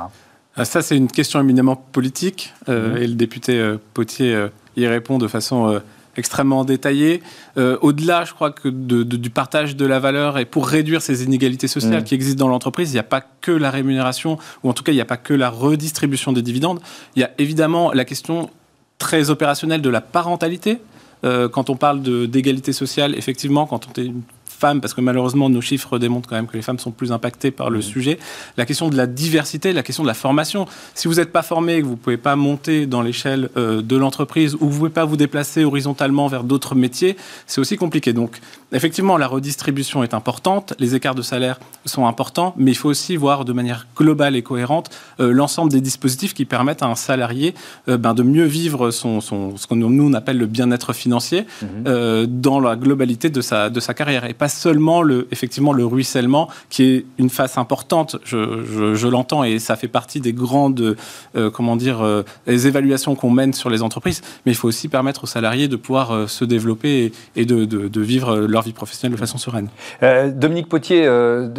Ah, 0.55 0.65
ça, 0.65 0.83
c'est 0.83 0.95
une 0.95 1.07
question 1.07 1.39
éminemment 1.39 1.75
politique 1.75 2.53
mhm. 2.67 2.97
et 2.97 3.07
le 3.07 3.15
député 3.15 3.75
Potier 3.95 4.49
y 4.75 4.85
répond 4.85 5.17
de 5.17 5.27
façon 5.27 5.81
extrêmement 6.17 6.65
détaillée. 6.65 7.21
Au-delà, 7.55 8.25
je 8.25 8.33
crois 8.33 8.51
que 8.51 8.69
du 8.69 9.29
partage 9.29 9.75
de 9.75 9.85
la 9.85 9.99
valeur 9.99 10.37
et 10.37 10.45
pour 10.45 10.67
réduire 10.67 11.01
ces 11.01 11.23
inégalités 11.23 11.67
sociales 11.67 11.99
mhm. 11.99 12.03
qui 12.03 12.15
existent 12.15 12.43
dans 12.45 12.49
l'entreprise, 12.49 12.91
il 12.91 12.93
n'y 12.93 12.99
a 12.99 13.03
pas 13.03 13.21
que 13.41 13.51
la 13.51 13.71
rémunération, 13.71 14.37
ou 14.63 14.69
en 14.69 14.73
tout 14.73 14.83
cas, 14.83 14.91
il 14.91 14.95
n'y 14.95 15.01
a 15.01 15.05
pas 15.05 15.17
que 15.17 15.33
la 15.33 15.49
redistribution 15.49 16.31
des 16.31 16.41
dividendes. 16.41 16.79
Il 17.15 17.21
y 17.21 17.23
a 17.23 17.31
évidemment 17.37 17.91
la 17.91 18.05
question 18.05 18.49
très 18.97 19.29
opérationnelle 19.29 19.81
de 19.81 19.89
la 19.89 20.01
parentalité. 20.01 20.79
Euh, 21.23 21.49
quand 21.49 21.69
on 21.69 21.75
parle 21.75 22.01
d'égalité 22.01 22.73
sociale, 22.73 23.15
effectivement, 23.15 23.65
quand 23.65 23.87
on 23.87 24.01
est 24.01 24.05
une 24.05 24.21
femmes, 24.57 24.81
parce 24.81 24.93
que 24.93 25.01
malheureusement 25.01 25.49
nos 25.49 25.61
chiffres 25.61 25.99
démontrent 25.99 26.27
quand 26.27 26.35
même 26.35 26.47
que 26.47 26.57
les 26.57 26.63
femmes 26.63 26.79
sont 26.79 26.91
plus 26.91 27.11
impactées 27.11 27.51
par 27.51 27.69
le 27.69 27.79
mmh. 27.79 27.83
sujet. 27.83 28.19
La 28.57 28.65
question 28.65 28.89
de 28.89 28.97
la 28.97 29.07
diversité, 29.07 29.73
la 29.73 29.83
question 29.83 30.03
de 30.03 30.07
la 30.07 30.13
formation. 30.13 30.65
Si 30.95 31.07
vous 31.07 31.15
n'êtes 31.15 31.31
pas 31.31 31.43
formé, 31.43 31.79
que 31.81 31.85
vous 31.85 31.91
ne 31.91 31.95
pouvez 31.95 32.17
pas 32.17 32.35
monter 32.35 32.85
dans 32.87 33.01
l'échelle 33.01 33.49
euh, 33.57 33.81
de 33.81 33.95
l'entreprise 33.95 34.55
ou 34.55 34.59
vous 34.61 34.67
ne 34.67 34.77
pouvez 34.77 34.89
pas 34.89 35.05
vous 35.05 35.17
déplacer 35.17 35.63
horizontalement 35.63 36.27
vers 36.27 36.43
d'autres 36.43 36.75
métiers, 36.75 37.15
c'est 37.45 37.61
aussi 37.61 37.77
compliqué. 37.77 38.13
Donc 38.13 38.39
effectivement, 38.71 39.17
la 39.17 39.27
redistribution 39.27 40.03
est 40.03 40.13
importante, 40.13 40.73
les 40.79 40.95
écarts 40.95 41.15
de 41.15 41.21
salaire 41.21 41.59
sont 41.85 42.07
importants, 42.07 42.53
mais 42.57 42.71
il 42.71 42.75
faut 42.75 42.89
aussi 42.89 43.15
voir 43.15 43.45
de 43.45 43.53
manière 43.53 43.87
globale 43.95 44.35
et 44.35 44.41
cohérente 44.41 44.89
euh, 45.19 45.31
l'ensemble 45.31 45.71
des 45.71 45.81
dispositifs 45.81 46.33
qui 46.33 46.45
permettent 46.45 46.83
à 46.83 46.87
un 46.87 46.95
salarié 46.95 47.53
euh, 47.87 47.97
ben, 47.97 48.13
de 48.13 48.23
mieux 48.23 48.45
vivre 48.45 48.91
son, 48.91 49.21
ce 49.21 49.67
que 49.67 49.75
nous 49.75 50.07
on 50.07 50.13
appelle 50.13 50.37
le 50.37 50.45
bien-être 50.47 50.93
financier 50.93 51.45
mmh. 51.61 52.25
dans 52.27 52.59
la 52.59 52.75
globalité 52.75 53.29
de 53.29 53.41
sa, 53.41 53.69
de 53.69 53.79
sa 53.79 53.93
carrière 53.93 54.25
et 54.25 54.33
pas 54.33 54.46
seulement 54.49 55.01
le, 55.01 55.27
effectivement 55.31 55.73
le 55.73 55.85
ruissellement, 55.85 56.49
qui 56.69 56.83
est 56.83 57.05
une 57.17 57.29
phase 57.29 57.57
importante, 57.57 58.17
je, 58.23 59.07
l'entends, 59.07 59.43
et 59.43 59.59
ça 59.59 59.75
fait 59.75 59.87
partie 59.87 60.19
des 60.19 60.33
grandes, 60.33 60.95
euh, 61.35 61.49
comment 61.49 61.75
dire, 61.75 62.01
euh, 62.01 62.23
évaluations 62.47 63.15
qu'on 63.15 63.29
mène 63.29 63.53
sur 63.53 63.69
les 63.69 63.81
entreprises, 63.81 64.21
mais 64.45 64.51
il 64.51 64.55
faut 64.55 64.67
aussi 64.67 64.87
permettre 64.87 65.23
aux 65.23 65.27
salariés 65.27 65.67
de 65.67 65.75
pouvoir 65.75 66.11
euh, 66.11 66.27
se 66.27 66.45
développer 66.45 67.11
et, 67.35 67.45
de, 67.45 68.01
vivre 68.01 68.37
leur 68.37 68.61
vie 68.61 68.73
professionnelle 68.73 69.15
de 69.15 69.19
façon 69.19 69.37
sereine. 69.37 69.69
Dominique 70.01 70.69
Potier, 70.69 71.09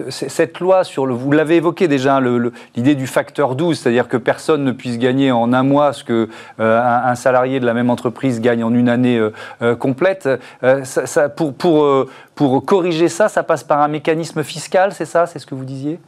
cette 0.09 0.61
loi 0.61 0.85
sur 0.85 1.05
le, 1.05 1.15
vous 1.15 1.33
l'avez 1.33 1.57
évoqué 1.57 1.89
déjà, 1.89 2.21
l'idée 2.77 2.95
du 2.95 3.07
facteur 3.07 3.55
12, 3.55 3.79
c'est-à-dire 3.79 4.09
que 4.09 4.17
personne 4.17 4.65
ne 4.65 4.73
puisse 4.73 4.99
gagner 4.99 5.33
en 5.33 5.53
un 5.53 5.63
mois 5.63 5.93
ce 5.93 6.05
que 6.05 6.29
un, 6.59 7.15
salarié 7.17 7.61
de 7.61 7.67
la 7.67 7.75
même 7.75 7.91
entreprise 7.91 8.41
gagne 8.41 8.63
en 8.63 8.73
une 8.73 8.89
année 8.89 9.21
complète, 9.79 10.29
pour, 11.37 11.55
pour, 11.55 12.07
pour 12.39 12.65
corriger 12.65 13.09
ça, 13.09 13.29
ça 13.29 13.43
passe 13.43 13.65
par 13.65 13.81
un 13.81 13.89
mécanisme 13.89 14.45
fiscal, 14.45 14.93
c'est 14.97 15.07
ça 15.07 15.27
C'est 15.27 15.41
ce 15.41 15.47
que 15.47 15.57
vous 15.57 15.65
disiez? 15.65 15.99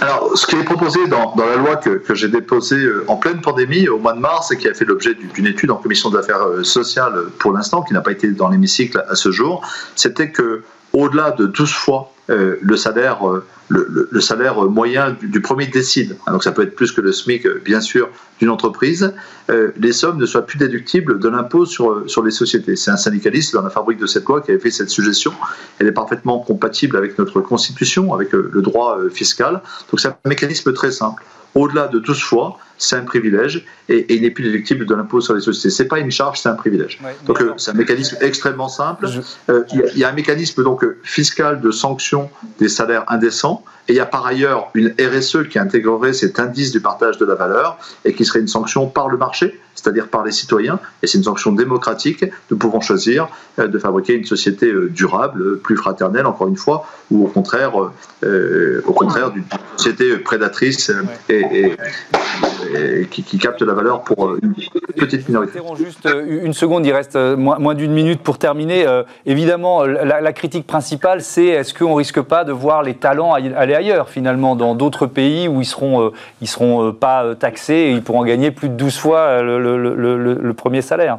Alors, 0.00 0.30
ce 0.34 0.46
qui 0.46 0.56
est 0.56 0.64
proposé 0.64 1.06
dans, 1.08 1.34
la 1.36 1.56
loi 1.56 1.76
que, 1.76 2.14
j'ai 2.14 2.28
déposée 2.28 2.82
euh, 2.82 3.04
en 3.06 3.16
pleine 3.16 3.42
pandémie 3.42 3.86
au 3.86 3.98
mois 3.98 4.14
de 4.14 4.18
mars 4.18 4.50
et 4.50 4.56
qui 4.56 4.66
a 4.66 4.72
fait 4.72 4.86
l'objet 4.86 5.14
d'une 5.14 5.46
étude 5.46 5.70
en 5.70 5.76
commission 5.76 6.08
d'affaires 6.08 6.40
euh, 6.40 6.62
sociales 6.62 7.24
pour 7.38 7.52
l'instant, 7.52 7.82
qui 7.82 7.92
n'a 7.92 8.00
pas 8.00 8.12
été 8.12 8.28
dans 8.28 8.48
l'hémicycle 8.48 9.04
à 9.06 9.14
ce 9.14 9.30
jour, 9.30 9.60
c'était 9.94 10.30
que 10.30 10.62
au-delà 10.94 11.32
de 11.32 11.44
12 11.44 11.70
fois 11.70 12.14
euh, 12.30 12.56
le 12.62 12.76
salaire, 12.76 13.28
euh, 13.28 13.44
le, 13.68 14.20
salaire 14.20 14.62
moyen 14.62 15.16
du, 15.20 15.40
premier 15.40 15.66
décide. 15.66 16.16
Hein, 16.26 16.32
donc 16.32 16.44
ça 16.44 16.52
peut 16.52 16.62
être 16.62 16.76
plus 16.76 16.92
que 16.92 17.00
le 17.00 17.10
SMIC, 17.10 17.44
euh, 17.46 17.60
bien 17.64 17.80
sûr, 17.80 18.08
d'une 18.38 18.48
entreprise. 18.48 19.12
les 19.76 19.92
sommes 19.92 20.18
ne 20.18 20.26
soient 20.26 20.46
plus 20.46 20.58
déductibles 20.58 21.18
de 21.18 21.28
l'impôt 21.28 21.66
sur, 21.66 22.04
sur 22.08 22.22
les 22.22 22.30
sociétés. 22.30 22.76
C'est 22.76 22.92
un 22.92 22.96
syndicaliste 22.96 23.54
dans 23.54 23.62
la 23.62 23.70
fabrique 23.70 23.98
de 23.98 24.06
cette 24.06 24.24
loi 24.24 24.40
qui 24.40 24.52
avait 24.52 24.60
fait 24.60 24.70
cette 24.70 24.90
suggestion. 24.90 25.32
Elle 25.78 25.88
est 25.88 25.92
parfaitement 25.92 26.38
compatible 26.40 26.96
avec 26.96 27.18
notre 27.18 27.40
constitution, 27.40 28.14
avec 28.14 28.32
le 28.32 28.62
droit 28.62 28.98
fiscal. 29.12 29.60
Donc 29.90 30.00
c'est 30.00 30.08
un 30.08 30.16
mécanisme 30.24 30.72
très 30.72 30.90
simple 30.90 31.22
au-delà 31.54 31.88
de 31.88 31.98
12 31.98 32.20
fois, 32.22 32.58
c'est 32.78 32.96
un 32.96 33.04
privilège 33.04 33.64
et, 33.88 34.14
il 34.14 34.22
n'est 34.22 34.30
plus 34.30 34.44
déductible 34.44 34.86
de 34.86 34.94
l'impôt 34.94 35.20
sur 35.20 35.34
les 35.34 35.40
sociétés. 35.40 35.70
Ce 35.70 35.82
n'est 35.82 35.88
pas 35.88 35.98
une 35.98 36.10
charge, 36.10 36.40
c'est 36.40 36.48
un 36.48 36.54
privilège. 36.54 36.98
donc 37.26 37.42
c'est 37.58 37.70
un 37.70 37.74
mécanisme 37.74 38.16
extrêmement 38.20 38.68
simple. 38.68 39.08
Il 39.48 39.98
y, 39.98 40.04
a 40.04 40.08
un 40.08 40.12
mécanisme 40.12 40.62
donc 40.62 40.84
fiscal 41.02 41.60
de 41.60 41.70
sanction 41.70 42.11
des 42.58 42.68
salaires 42.68 43.04
indécents 43.08 43.64
et 43.88 43.92
il 43.92 43.96
y 43.96 44.00
a 44.00 44.06
par 44.06 44.26
ailleurs 44.26 44.70
une 44.74 44.94
RSE 45.00 45.48
qui 45.48 45.58
intégrerait 45.58 46.12
cet 46.12 46.38
indice 46.38 46.70
du 46.70 46.80
partage 46.80 47.18
de 47.18 47.24
la 47.24 47.34
valeur 47.34 47.78
et 48.04 48.14
qui 48.14 48.24
serait 48.24 48.40
une 48.40 48.48
sanction 48.48 48.86
par 48.86 49.08
le 49.08 49.16
marché, 49.16 49.60
c'est-à-dire 49.74 50.08
par 50.08 50.24
les 50.24 50.30
citoyens. 50.30 50.78
Et 51.02 51.06
c'est 51.06 51.18
une 51.18 51.24
sanction 51.24 51.52
démocratique. 51.52 52.24
Nous 52.50 52.56
pouvons 52.56 52.80
choisir 52.80 53.28
euh, 53.58 53.66
de 53.66 53.78
fabriquer 53.78 54.14
une 54.14 54.24
société 54.24 54.72
durable, 54.90 55.58
plus 55.58 55.76
fraternelle, 55.76 56.26
encore 56.26 56.48
une 56.48 56.56
fois, 56.56 56.86
ou 57.10 57.24
au 57.24 57.28
contraire, 57.28 57.74
au 57.74 58.92
contraire 58.92 59.30
d'une 59.30 59.44
société 59.76 60.16
prédatrice 60.18 60.92
et 61.28 61.76
et, 62.74 63.06
qui, 63.06 63.38
capte 63.38 63.62
la 63.62 63.74
valeur 63.74 64.02
pour 64.02 64.28
euh, 64.28 64.38
une 64.42 64.54
petite 64.96 65.28
minorité. 65.28 65.58
Juste 65.76 66.06
euh, 66.06 66.44
une 66.44 66.52
seconde, 66.52 66.86
il 66.86 66.92
reste 66.92 67.16
euh, 67.16 67.36
moins, 67.36 67.74
d'une 67.74 67.92
minute 67.92 68.22
pour 68.22 68.38
terminer. 68.38 68.86
évidemment, 69.26 69.84
la, 69.84 70.32
critique 70.32 70.66
principale, 70.66 71.22
c'est 71.22 71.46
est-ce 71.46 71.74
qu'on 71.74 71.94
risque 71.94 72.20
pas 72.20 72.44
de 72.44 72.52
voir 72.52 72.82
les 72.82 72.94
talents 72.94 73.32
aller 73.34 73.71
ailleurs, 73.74 74.08
finalement, 74.08 74.56
dans 74.56 74.74
d'autres 74.74 75.06
pays 75.06 75.48
où 75.48 75.60
ils 75.60 75.66
seront, 75.66 76.12
ils 76.40 76.48
seront 76.48 76.92
pas 76.92 77.34
taxés 77.34 77.74
et 77.74 77.90
ils 77.92 78.02
pourront 78.02 78.24
gagner 78.24 78.50
plus 78.50 78.68
de 78.68 78.74
12 78.74 78.98
fois 78.98 79.42
le, 79.42 80.52
premier 80.52 80.82
salaire 80.82 81.18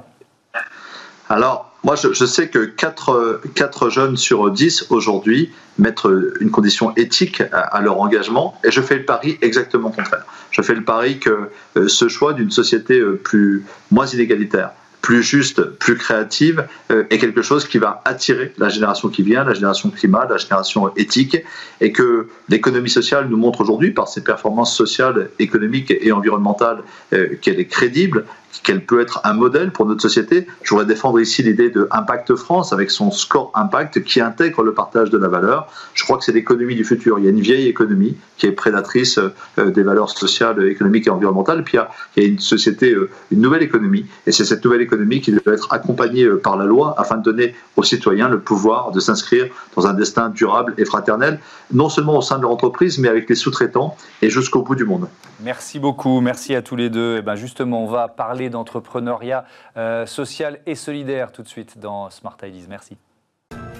Alors, 1.30 1.72
Moi, 1.84 1.96
je, 1.96 2.26
sais 2.26 2.48
que 2.48 2.60
4, 2.60 3.42
4, 3.56 3.89
jeunes 3.89 4.18
sur 4.18 4.50
10 4.50 4.88
aujourd'hui 4.89 5.52
mettent 5.78 6.08
une 6.39 6.52
condition 6.52 6.94
éthique 6.96 7.44
à, 7.52 7.82
leur 7.82 8.00
engagement, 8.00 8.56
et 8.63 8.72
je 8.72 8.82
fais 8.82 8.96
le 8.96 9.06
pari 9.06 9.38
exactement 9.42 9.89
contraire. 9.89 10.26
Je 10.52 10.62
fais 10.62 10.76
le 10.76 10.84
pari 10.84 11.20
que 11.20 11.50
ce 11.88 12.08
choix 12.08 12.34
d'une 12.34 12.52
société 12.52 13.02
plus, 13.24 13.66
moins 13.92 14.06
inégalitaire, 14.06 14.72
plus 15.04 15.22
juste, 15.22 15.62
plus 15.62 15.98
créative, 15.98 16.66
euh, 16.89 17.04
est 17.10 17.20
quelque 17.20 17.42
chose 17.42 17.68
qui 17.68 17.78
va 17.78 18.02
attirer 18.06 18.54
la 18.58 18.70
génération 18.70 19.10
qui 19.10 19.22
vient, 19.22 19.44
la 19.44 19.54
génération 19.54 19.89
climat, 19.89 20.26
la 20.30 20.38
génération 20.38 20.96
éthique, 20.96 21.38
et 21.82 21.92
que 21.92 22.30
l'économie 22.48 22.89
sociale 22.89 23.28
nous 23.30 23.36
montre 23.36 23.60
aujourd'hui, 23.60 23.92
par 23.92 24.08
ses 24.08 24.24
performances 24.24 24.74
sociales, 24.74 25.30
économiques 25.39 25.92
et 25.92 26.13
environnementales, 26.13 26.80
euh, 27.12 27.36
qu'elle 27.42 27.60
est 27.60 27.66
crédible, 27.66 28.26
qu'elle 28.62 28.86
peut 28.86 29.02
être 29.02 29.22
un 29.24 29.34
modèle 29.34 29.72
pour 29.72 29.86
notre 29.86 30.02
société. 30.02 30.48
Je 30.62 30.70
voudrais 30.70 30.86
défendre 30.86 31.20
ici 31.20 31.42
l'idée 31.44 31.70
de 31.70 31.88
Impact 31.92 32.36
France 32.36 32.72
avec 32.74 32.92
son 32.92 33.12
score 33.12 33.52
Impact 33.56 34.04
qui 34.04 34.22
intègre 34.22 34.63
le 34.63 34.74
partage 34.74 35.10
de 35.10 35.18
la 35.18 35.28
valeur. 35.28 35.68
Je 35.94 36.04
crois 36.04 36.18
que 36.18 36.24
c'est 36.24 36.32
l'économie 36.32 36.76
du 36.76 36.84
futur. 36.84 37.20
Il 37.20 37.26
y 37.26 37.28
a 37.28 37.32
une 37.32 37.42
vieille 37.42 37.68
économie 37.68 38.16
qui 38.38 38.46
est 38.46 38.52
prédatrice 38.52 39.20
euh, 39.20 39.72
des 39.72 39.84
valeurs 39.84 40.10
sociales, 40.10 40.68
économiques 40.68 41.08
et 41.08 41.10
environnementales. 41.10 41.63
Puis 41.63 41.78
il 42.16 42.24
y 42.24 42.26
a 42.26 42.30
une 42.30 42.39
société, 42.39 42.92
euh, 42.92 43.10
une 43.32 43.42
nouvelle 43.42 43.63
économie. 43.63 44.06
Et 44.28 44.32
c'est 44.32 44.46
cette 44.46 44.63
nouvelle 44.63 44.82
économie 44.82 45.22
qui 45.22 45.32
doit 45.32 45.54
être 45.54 45.72
accompagnée 45.72 46.24
euh, 46.24 46.39
par 46.39 46.58
la 46.58 46.66
loi 46.66 46.96
afin 46.98 47.18
de 47.18 47.24
donner 47.24 47.56
aux 47.76 47.84
citoyens 47.84 48.30
le 48.30 48.39
pouvoir 48.39 48.92
de 48.92 49.00
s'inscrire 49.00 49.48
dans 49.76 49.88
un 49.88 49.94
destin 49.94 50.30
durable 50.30 50.74
et 50.78 50.86
fraternel, 50.86 51.39
non 51.72 51.89
seulement 51.89 52.18
au 52.18 52.22
sein 52.22 52.38
de 52.38 52.44
leur 52.44 52.52
entreprise, 52.52 53.00
mais 53.00 53.08
avec 53.08 53.30
les 53.30 53.36
sous-traitants 53.36 53.96
et 54.22 54.30
jusqu'au 54.30 54.62
bout 54.62 54.76
du 54.76 54.86
monde. 54.86 55.08
Merci 55.44 55.80
beaucoup. 55.80 56.22
Merci 56.22 56.56
à 56.56 56.62
tous 56.62 56.76
les 56.76 56.89
deux. 56.89 57.16
Et 57.16 57.20
eh 57.20 57.22
ben 57.22 57.36
justement, 57.36 57.84
on 57.84 57.88
va 57.88 58.08
parler 58.08 58.43
d'entrepreneuriat 58.50 59.46
euh, 59.78 60.06
social 60.06 60.60
et 60.66 60.76
solidaire 60.76 61.32
tout 61.32 61.44
de 61.44 61.48
suite 61.48 61.80
dans 61.80 62.10
Smart 62.10 62.38
Ideas. 62.44 62.66
Merci. 62.70 62.98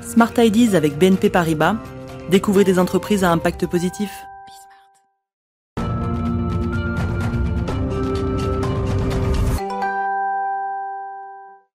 Smart 0.02 0.34
Ideas 0.38 0.76
avec 0.76 0.98
BNP 0.98 1.30
Paribas. 1.30 1.76
Découvrez 2.30 2.64
des 2.64 2.80
entreprises 2.80 3.24
à 3.24 3.32
impact 3.32 3.68
positif. 3.68 4.12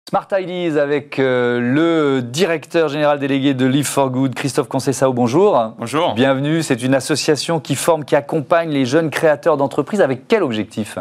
Smart 0.09 0.27
Ideas 0.39 0.81
avec 0.81 1.19
euh, 1.19 1.59
le 1.59 2.21
directeur 2.21 2.87
général 2.87 3.19
délégué 3.19 3.53
de 3.53 3.65
Live 3.65 3.87
for 3.87 4.09
Good, 4.09 4.35
Christophe 4.35 4.69
Concessao. 4.69 5.11
Bonjour. 5.11 5.73
Bonjour. 5.77 6.13
Bienvenue. 6.15 6.63
C'est 6.63 6.81
une 6.81 6.93
association 6.93 7.59
qui 7.59 7.75
forme, 7.75 8.05
qui 8.05 8.15
accompagne 8.15 8.69
les 8.69 8.85
jeunes 8.85 9.09
créateurs 9.09 9.57
d'entreprises. 9.57 9.99
Avec 9.99 10.29
quel 10.29 10.43
objectif? 10.43 10.97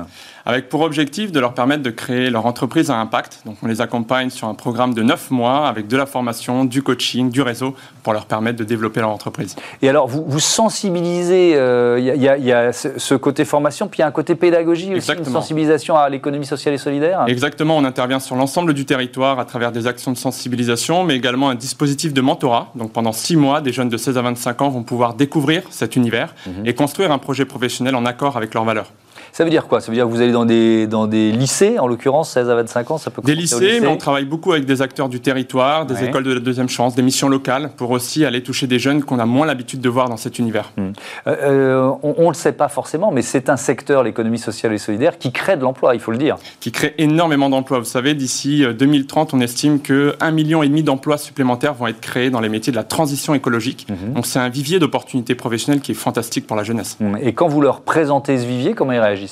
Avec 0.47 0.69
pour 0.69 0.83
objectif 0.83 1.33
de 1.33 1.41
leur 1.41 1.55
permettre 1.55 1.83
de 1.83 1.91
créer 1.91 2.31
leur 2.31 2.47
entreprise 2.47 2.91
à 2.91 2.97
impact. 2.97 3.41
Donc 3.45 3.57
on 3.63 3.67
les 3.67 3.81
accompagne 3.81 4.31
sur 4.31 4.47
un 4.47 4.55
programme 4.55 4.95
de 4.95 5.03
9 5.03 5.33
mois 5.33 5.67
avec 5.67 5.89
de 5.89 5.97
la 5.97 6.07
formation, 6.07 6.65
du 6.65 6.83
coaching, 6.83 7.31
du 7.31 7.43
réseau 7.43 7.75
pour 8.05 8.13
leur 8.13 8.27
permettre 8.27 8.57
de 8.57 8.65
développer 8.65 9.01
leur 9.01 9.11
entreprise. 9.11 9.57
Et 9.83 9.89
alors 9.89 10.07
vous, 10.07 10.25
vous 10.27 10.39
sensibilisez, 10.39 11.51
il 11.51 11.57
euh, 11.57 11.99
y, 11.99 12.53
a 12.53 12.73
ce 12.73 13.15
côté 13.17 13.45
formation, 13.45 13.89
puis 13.89 13.99
il 13.99 14.01
y 14.03 14.05
a 14.05 14.07
un 14.07 14.13
côté 14.13 14.37
pédagogie 14.37 14.95
aussi, 14.95 15.13
une 15.13 15.25
sensibilisation 15.25 15.97
à 15.97 16.09
l'économie 16.09 16.47
sociale 16.47 16.75
et 16.75 16.79
solidaire 16.79 17.25
Exactement, 17.27 17.77
on 17.77 17.85
intervient 17.85 18.21
sur 18.21 18.37
l'ensemble 18.37 18.73
du 18.73 18.85
territoire 18.85 19.41
à 19.41 19.45
travers 19.45 19.73
des 19.73 19.89
actions 19.89 20.13
de 20.13 20.17
sensibilisation, 20.17 21.03
mais 21.03 21.17
également 21.17 21.49
un 21.49 21.57
dispositif 21.57 22.15
de 22.15 22.21
mentorat. 22.21 22.69
Donc 22.77 22.93
pendant 22.93 23.13
6 23.13 23.37
mois, 23.37 23.61
des 23.61 23.73
jeunes 23.73 23.89
de 23.89 23.97
16 23.97 24.17
à 24.17 24.23
25 24.23 24.63
ans 24.63 24.69
vont 24.69 24.85
pouvoir 24.85 25.15
découvrir 25.15 25.63
cet 25.71 25.97
univers 25.97 26.35
mhm. 26.47 26.67
et 26.67 26.75
construire 26.75 27.11
un 27.11 27.19
projet 27.19 27.45
professionnel 27.45 27.97
en 27.97 28.07
accord 28.07 28.37
avec 28.37 28.55
leurs 28.55 28.65
valeurs. 28.65 28.93
Ça 29.37 29.45
veut 29.45 29.51
dire 29.51 29.67
quoi? 29.67 29.83
Ça 29.83 29.89
veut 29.89 29.95
dire 29.95 30.07
que 30.07 30.11
vous 30.11 30.23
allez 30.23 30.33
dans 30.33 30.47
des, 30.47 30.87
dans 30.87 31.07
des 31.07 31.31
lycées, 31.31 31.79
en 31.79 31.87
l'occurrence, 31.87 32.31
16 32.31 32.49
à 32.49 32.55
25 32.55 32.91
ans, 32.93 32.97
ça 32.97 33.11
peut 33.11 33.21
Des 33.21 33.35
lycées, 33.35 33.81
mais 33.83 33.87
on 33.87 33.99
travaille 33.99 34.25
beaucoup 34.25 34.53
avec 34.53 34.65
des 34.65 34.81
acteurs 34.81 35.11
du 35.11 35.21
territoire, 35.21 35.85
des 35.85 36.05
écoles 36.05 36.25
de 36.25 36.33
la 36.33 36.41
deuxième 36.41 36.71
chance, 36.71 36.95
des 36.95 37.03
missions 37.03 37.29
locales, 37.29 37.69
pour 37.77 37.91
aussi 37.91 38.25
aller 38.25 38.43
toucher 38.43 38.67
des 38.67 38.79
jeunes 38.79 39.05
qu'on 39.05 39.19
a 39.19 39.27
moins 39.27 39.45
l'habitude 39.45 39.83
de 39.83 39.91
voir 39.91 40.09
dans 40.09 40.17
cet 40.17 40.39
univers. 40.39 40.73
Hmm. 40.79 40.93
Euh, 41.27 41.37
euh, 41.43 41.93
on 42.03 42.23
ne 42.23 42.29
le 42.29 42.33
sait 42.33 42.53
pas 42.53 42.69
forcément, 42.69 43.11
mais 43.13 43.21
c'est 43.21 43.51
un 43.51 43.59
secteur, 43.59 44.05
l'économie 44.05 44.39
sociale 44.39 44.73
et 44.73 44.79
solidaire, 44.79 45.19
qui 45.19 45.33
crée 45.33 45.59
de 45.59 45.63
l'emploi, 45.65 45.95
il 45.95 46.01
faut 46.01 46.13
le 46.13 46.19
dire. 46.19 46.39
Qui 46.61 46.73
crée 46.73 46.95
énormément 46.97 47.51
d'emplois. 47.51 47.79
Vous 47.79 47.85
savez, 47.85 48.15
d'ici 48.15 48.65
2030, 48.67 49.35
euh, 49.35 49.37
on 49.37 49.41
estime 49.43 49.81
que 49.81 50.17
1,5 50.19 50.33
million 50.33 50.63
et 50.63 50.69
demi 50.69 50.83
d'emplois 50.83 51.19
supplémentaires 51.19 51.75
vont 51.75 51.89
être 51.89 52.01
créés 52.01 52.31
dans 52.31 52.41
les 52.41 52.49
métiers 52.49 52.71
de 52.71 52.77
la 52.79 52.85
transition 52.85 53.35
écologique. 53.35 53.87
Mhm. 53.91 54.15
Donc 54.15 54.25
c'est 54.25 54.39
un 54.39 54.49
vivier 54.49 54.79
d'opportunités 54.79 55.35
professionnelles 55.35 55.83
qui 55.83 55.93
est 55.93 55.95
fantastique 55.95 56.47
pour 56.47 56.57
la 56.57 56.65
jeunesse. 56.65 56.97
Hmm. 57.01 57.19
Et 57.21 57.35
quand 57.35 57.49
vous 57.49 57.61
leur 57.61 57.83
présentez 57.83 58.39
ce 58.39 58.47
vivier, 58.47 58.73
comment 58.73 58.93
ils 58.93 58.99
réagissent? 58.99 59.26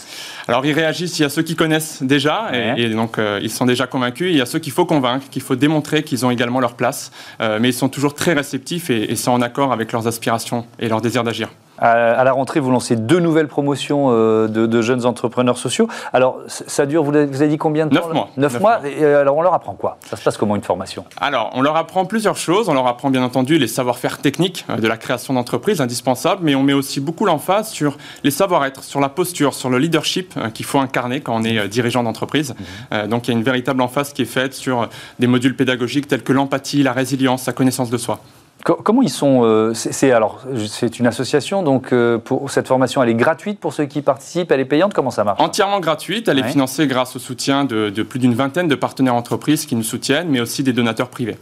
Alors 0.49 0.65
ils 0.67 0.73
réagissent, 0.73 1.19
il 1.19 1.23
y 1.23 1.25
a 1.25 1.29
ceux 1.29 1.43
qui 1.43 1.57
connaissent 1.57 2.03
déjà, 2.03 2.51
et, 2.77 2.89
donc 2.91 3.19
euh, 3.19 3.41
ils 3.43 3.51
sont 3.51 3.67
déjà 3.67 3.87
convaincus, 3.87 4.29
il 4.31 4.37
y 4.37 4.41
a 4.41 4.47
ceux 4.47 4.59
qu'il 4.59 4.73
faut 4.73 4.87
convaincre, 4.87 5.29
qu'il 5.31 5.43
faut 5.43 5.57
démontrer 5.57 6.03
qu'ils 6.03 6.25
ont 6.27 6.31
également 6.31 6.61
leur 6.61 6.75
place, 6.75 7.11
euh, 7.41 7.59
mais 7.61 7.71
ils 7.71 7.75
sont 7.75 7.89
toujours 7.89 8.15
très 8.15 8.35
réceptifs 8.35 8.91
et, 8.91 9.11
et 9.11 9.17
sont 9.17 9.33
en 9.33 9.41
accord 9.41 9.73
avec 9.73 9.93
leurs 9.93 10.07
aspirations 10.07 10.67
et 10.79 10.89
leur 10.89 11.01
désir 11.01 11.25
d'agir. 11.25 11.49
À, 11.85 12.25
la 12.25 12.33
rentrée, 12.33 12.61
vous 12.61 12.71
lancez 12.71 12.97
deux 12.97 13.21
nouvelles 13.21 13.47
promotions 13.47 14.07
euh, 14.09 14.49
de, 14.49 14.83
jeunes 14.83 15.05
entrepreneurs 15.05 15.59
sociaux. 15.59 15.87
Alors, 16.15 16.41
ça 16.47 16.87
dure, 16.87 17.05
vous 17.05 17.15
avez, 17.15 17.49
dit 17.49 17.59
combien 17.59 17.87
de 17.87 17.95
temps 17.95 18.07
Neuf 18.07 18.15
mois. 18.15 18.29
Neuf 18.39 18.61
mois. 18.61 18.79
Et, 18.87 19.05
alors, 19.05 19.37
on 19.37 19.43
leur 19.43 19.53
apprend 19.53 19.75
quoi? 19.75 19.99
Ça 20.09 20.17
se 20.17 20.25
passe 20.25 20.39
comment 20.39 20.57
une 20.57 20.63
formation? 20.63 21.05
Alors, 21.21 21.51
on 21.53 21.61
leur 21.61 21.77
apprend 21.77 22.07
plusieurs 22.07 22.39
choses. 22.39 22.71
On 22.71 22.75
leur 22.75 22.87
apprend 22.87 23.11
bien 23.11 23.23
entendu 23.23 23.59
les 23.59 23.67
savoir-faire 23.67 24.19
techniques 24.19 24.65
de 24.79 24.89
la 24.89 24.97
création 24.97 25.35
d'entreprise, 25.35 25.83
indispensables, 25.83 26.41
mais 26.43 26.55
on 26.55 26.63
met 26.63 26.73
aussi 26.73 27.01
beaucoup 27.01 27.27
l'emphase 27.27 27.69
sur 27.69 27.99
les 28.23 28.31
savoir-être, 28.31 28.83
sur 28.83 29.01
la 29.01 29.11
posture, 29.11 29.53
sur 29.53 29.69
le 29.69 29.79
leadership 29.79 30.35
qu'il 30.55 30.65
faut 30.65 30.79
incarner 30.79 31.21
quand 31.21 31.37
on 31.37 31.43
est 31.43 31.69
dirigeant 31.69 32.03
d'entreprise. 32.03 32.55
Mhm. 32.91 33.09
donc, 33.09 33.29
il 33.29 33.33
y 33.33 33.35
a 33.35 33.37
une 33.37 33.45
véritable 33.45 33.83
emphase 33.83 34.15
qui 34.15 34.23
est 34.23 34.27
faite 34.27 34.55
sur 34.55 34.89
des 35.19 35.27
modules 35.27 35.55
pédagogiques 35.55 36.09
tels 36.09 36.23
que 36.23 36.33
l'empathie, 36.33 36.83
la 36.83 36.93
résilience, 36.93 37.47
la 37.47 37.53
connaissance 37.53 37.91
de 37.91 37.99
soi. 37.99 38.21
Comment 38.65 39.03
ils 39.03 39.11
sont 39.11 39.43
euh, 39.45 39.75
C'est 39.75 40.11
alors 40.11 40.41
c'est 40.67 40.99
une 40.99 41.07
association 41.07 41.63
donc 41.63 41.93
euh, 41.93 42.17
pour 42.17 42.51
cette 42.51 42.67
formation 42.67 43.03
elle 43.03 43.11
est 43.11 43.15
gratuite 43.15 43.61
pour 43.61 43.75
ceux 43.75 43.85
qui 43.85 44.01
participent, 44.01 44.51
elle 44.51 44.61
est 44.61 44.65
payante. 44.65 44.95
Comment 44.95 45.11
ça 45.11 45.23
marche? 45.23 45.41
Entièrement 45.41 45.81
gratuite. 45.81 46.29
Elle 46.29 46.39
est 46.39 46.49
financée 46.49 46.87
grâce 46.87 47.15
au 47.15 47.19
soutien 47.19 47.65
de, 47.65 47.91
de 47.91 48.03
plus 48.03 48.19
d'une 48.19 48.35
vingtaine 48.35 48.67
de 48.67 48.75
partenaires 48.75 49.15
entreprises 49.15 49.67
qui 49.67 49.77
nous 49.77 49.83
soutiennent, 49.83 50.29
mais 50.29 50.41
aussi 50.41 50.63
des 50.63 50.73
donateurs 50.73 51.09
privés. 51.09 51.37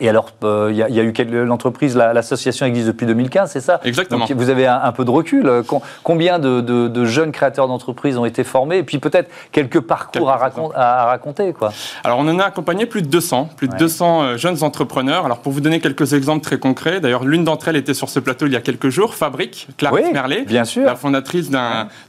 Et 0.00 0.08
alors, 0.08 0.30
il 0.42 0.46
euh, 0.46 0.72
y, 0.72 0.82
a 0.82 1.02
eu 1.02 1.44
l'entreprise, 1.44 1.94
l'association 1.94 2.64
existe 2.64 2.86
depuis 2.86 3.06
2015, 3.06 3.50
c'est 3.50 3.60
ça? 3.60 3.80
Exactement. 3.84 4.26
vous 4.34 4.48
avez 4.48 4.66
un, 4.66 4.92
peu 4.92 5.04
de 5.04 5.10
recul. 5.10 5.62
Combien 6.02 6.38
de, 6.38 7.04
jeunes 7.04 7.32
créateurs 7.32 7.68
d'entreprises 7.68 8.16
ont 8.16 8.24
été 8.24 8.44
formés 8.44 8.78
Et 8.78 8.82
puis 8.82 8.98
peut-être 8.98 9.30
quelques 9.52 9.80
parcours 9.80 10.30
à, 10.30 11.04
raconter 11.06 11.52
quoi. 11.52 11.72
Alors, 12.04 12.18
on 12.18 12.28
en 12.28 12.38
a 12.38 12.44
accompagné 12.44 12.86
plus 12.86 13.02
de 13.02 13.08
200, 13.08 13.50
plus 13.56 13.68
de 13.68 13.76
200 13.76 14.22
euh, 14.22 14.36
jeunes 14.36 14.62
entrepreneurs. 14.62 15.26
Alors, 15.26 15.40
pour 15.40 15.52
vous 15.52 15.60
donner 15.60 15.80
quelques 15.80 16.14
exemples 16.14 16.42
très 16.42 16.58
concrets, 16.58 17.00
d'ailleurs, 17.00 17.24
l'une 17.24 17.44
d'entre 17.44 17.68
elles 17.68 17.76
était 17.76 17.94
sur 17.94 18.08
ce 18.08 18.20
plateau 18.20 18.46
il 18.46 18.52
y 18.52 18.56
a 18.56 18.60
quelques 18.60 18.88
jours, 18.88 19.14
Fabrique, 19.14 19.68
Clarisse 19.76 20.12
Merlet, 20.12 20.42
bien 20.42 20.64
sûr. 20.64 20.86
la 20.86 20.96
fondatrice 20.96 21.50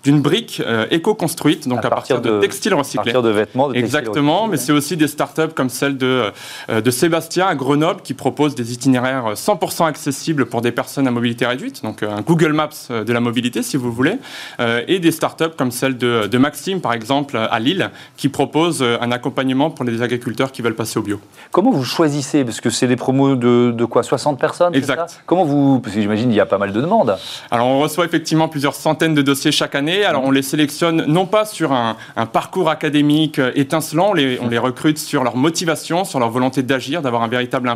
d'une 0.04 0.22
brique 0.22 0.62
euh, 0.66 0.86
éco-construite, 0.92 1.68
donc 1.68 1.84
à, 1.84 1.90
partir, 1.90 2.22
de, 2.22 2.40
textiles 2.40 2.74
recyclés. 2.74 3.02
À 3.02 3.04
partir 3.04 3.22
de 3.22 3.30
vêtements. 3.30 3.68
De 3.68 3.76
Exactement, 3.76 4.48
mais 4.48 4.58
c'est 4.58 4.72
aussi 4.72 4.96
des 4.96 5.08
startups 5.08 5.54
comme 5.54 5.70
celle 5.70 5.98
de, 5.98 6.32
de 6.70 6.92
Sébastien 6.92 7.48
à 7.48 7.56
Grenoble 7.56 7.81
qui 8.04 8.14
propose 8.14 8.56
des 8.56 8.74
itinéraires 8.74 9.34
100% 9.34 9.86
accessibles 9.86 10.46
pour 10.46 10.62
des 10.62 10.72
personnes 10.72 11.08
à 11.08 11.12
mobilité 11.12 11.46
réduite, 11.46 11.84
donc 11.84 12.04
euh, 12.04 12.12
un 12.12 12.22
Google 12.22 12.54
Maps 12.54 12.70
euh, 12.92 13.04
de 13.04 13.12
la 13.12 13.20
mobilité 13.20 13.64
si 13.64 13.78
vous 13.78 13.92
voulez, 13.92 14.18
euh, 14.60 14.82
et 14.88 15.00
des 15.00 15.12
startups 15.12 15.56
comme 15.58 15.72
celle 15.72 15.98
de, 15.98 16.38
Maxime 16.42 16.82
par 16.82 16.94
exemple 16.94 17.38
à 17.38 17.60
Lille 17.60 17.92
qui 18.18 18.28
propose 18.28 18.82
un 18.82 19.12
accompagnement 19.12 19.70
pour 19.70 19.86
les 19.86 20.02
agriculteurs 20.02 20.52
qui 20.52 20.64
veulent 20.64 20.76
passer 20.76 20.98
au 20.98 21.04
bio. 21.04 21.20
Comment 21.52 21.70
vous 21.70 21.84
choisissez? 21.84 22.44
Parce 22.44 22.60
que 22.60 22.72
c'est 22.72 22.88
des 22.88 22.96
promos 22.96 23.36
de, 23.36 23.86
quoi? 23.86 24.02
60 24.02 24.40
personnes 24.40 24.74
Exact. 24.74 25.22
Comment 25.28 25.44
vous 25.44 25.80
Parce 25.80 25.94
que 25.94 26.02
j'imagine 26.02 26.32
il 26.32 26.36
y 26.36 26.40
a 26.40 26.48
pas 26.48 26.58
mal 26.58 26.74
de 26.74 26.82
demandes. 26.82 27.16
Alors 27.52 27.68
on 27.68 27.80
reçoit 27.80 28.06
effectivement 28.06 28.48
plusieurs 28.48 28.74
centaines 28.74 29.14
de 29.14 29.22
dossiers 29.22 29.52
chaque 29.52 29.76
année. 29.76 30.04
Alors 30.04 30.24
on 30.24 30.32
les 30.32 30.42
sélectionne 30.42 31.06
non 31.06 31.28
pas 31.28 31.46
sur 31.46 31.74
un, 31.74 31.96
parcours 32.34 32.70
académique 32.72 33.40
étincelant, 33.54 34.10
on 34.10 34.14
les, 34.14 34.40
on 34.42 34.48
les 34.48 34.58
recrute 34.58 34.98
sur 34.98 35.24
leur 35.24 35.36
motivation, 35.36 36.06
sur 36.06 36.20
leur 36.20 36.32
volonté 36.32 36.64
d'agir, 36.64 37.04
d'avoir 37.04 37.22
un 37.22 37.28
véritable 37.28 37.70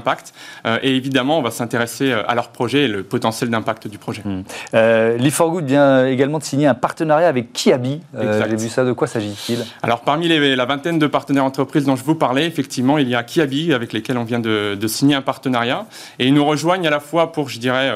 Euh, 0.66 0.80
et 0.82 0.96
évidemment, 0.96 1.40
on 1.40 1.42
va 1.42 1.52
s'intéresser 1.52 2.12
euh, 2.12 2.24
à 2.28 2.36
leur 2.36 2.50
projet 2.50 2.84
et 2.84 2.88
le 2.88 3.04
potentiel 3.04 3.50
d'impact 3.50 3.88
du 3.88 3.98
projet. 3.98 4.22
Mmh. 4.26 4.44
Euh, 4.74 5.18
Good 5.18 5.66
vient 5.66 6.06
également 6.08 6.40
de 6.40 6.44
signer 6.44 6.68
un 6.68 6.74
partenariat 6.74 7.28
avec 7.28 7.54
Kiabi. 7.54 8.02
Euh, 8.16 8.44
J'ai 8.50 8.56
vu 8.56 8.70
ça. 8.70 8.84
De 8.84 8.94
quoi 8.94 9.08
s'agit-il? 9.08 9.66
Alors, 9.84 10.02
parmi 10.02 10.28
les, 10.28 10.56
la 10.56 10.66
vingtaine 10.66 11.00
de 11.00 11.08
partenaires 11.08 11.46
entreprises 11.46 11.86
dont 11.86 11.96
je 11.96 12.04
vous 12.04 12.16
parlais, 12.16 12.46
effectivement, 12.46 12.98
il 12.98 13.10
y 13.10 13.16
a 13.16 13.24
Kiabi 13.24 13.74
avec 13.74 13.94
lesquels 13.94 14.18
on 14.18 14.24
vient 14.24 14.40
de, 14.40 14.88
signer 14.88 15.16
un 15.16 15.22
partenariat. 15.22 15.86
Et 16.20 16.28
ils 16.28 16.34
nous 16.34 16.46
rejoignent 16.46 16.88
à 16.88 16.92
la 16.92 17.00
fois 17.00 17.32
pour, 17.32 17.50
je 17.50 17.60
dirais, 17.60 17.92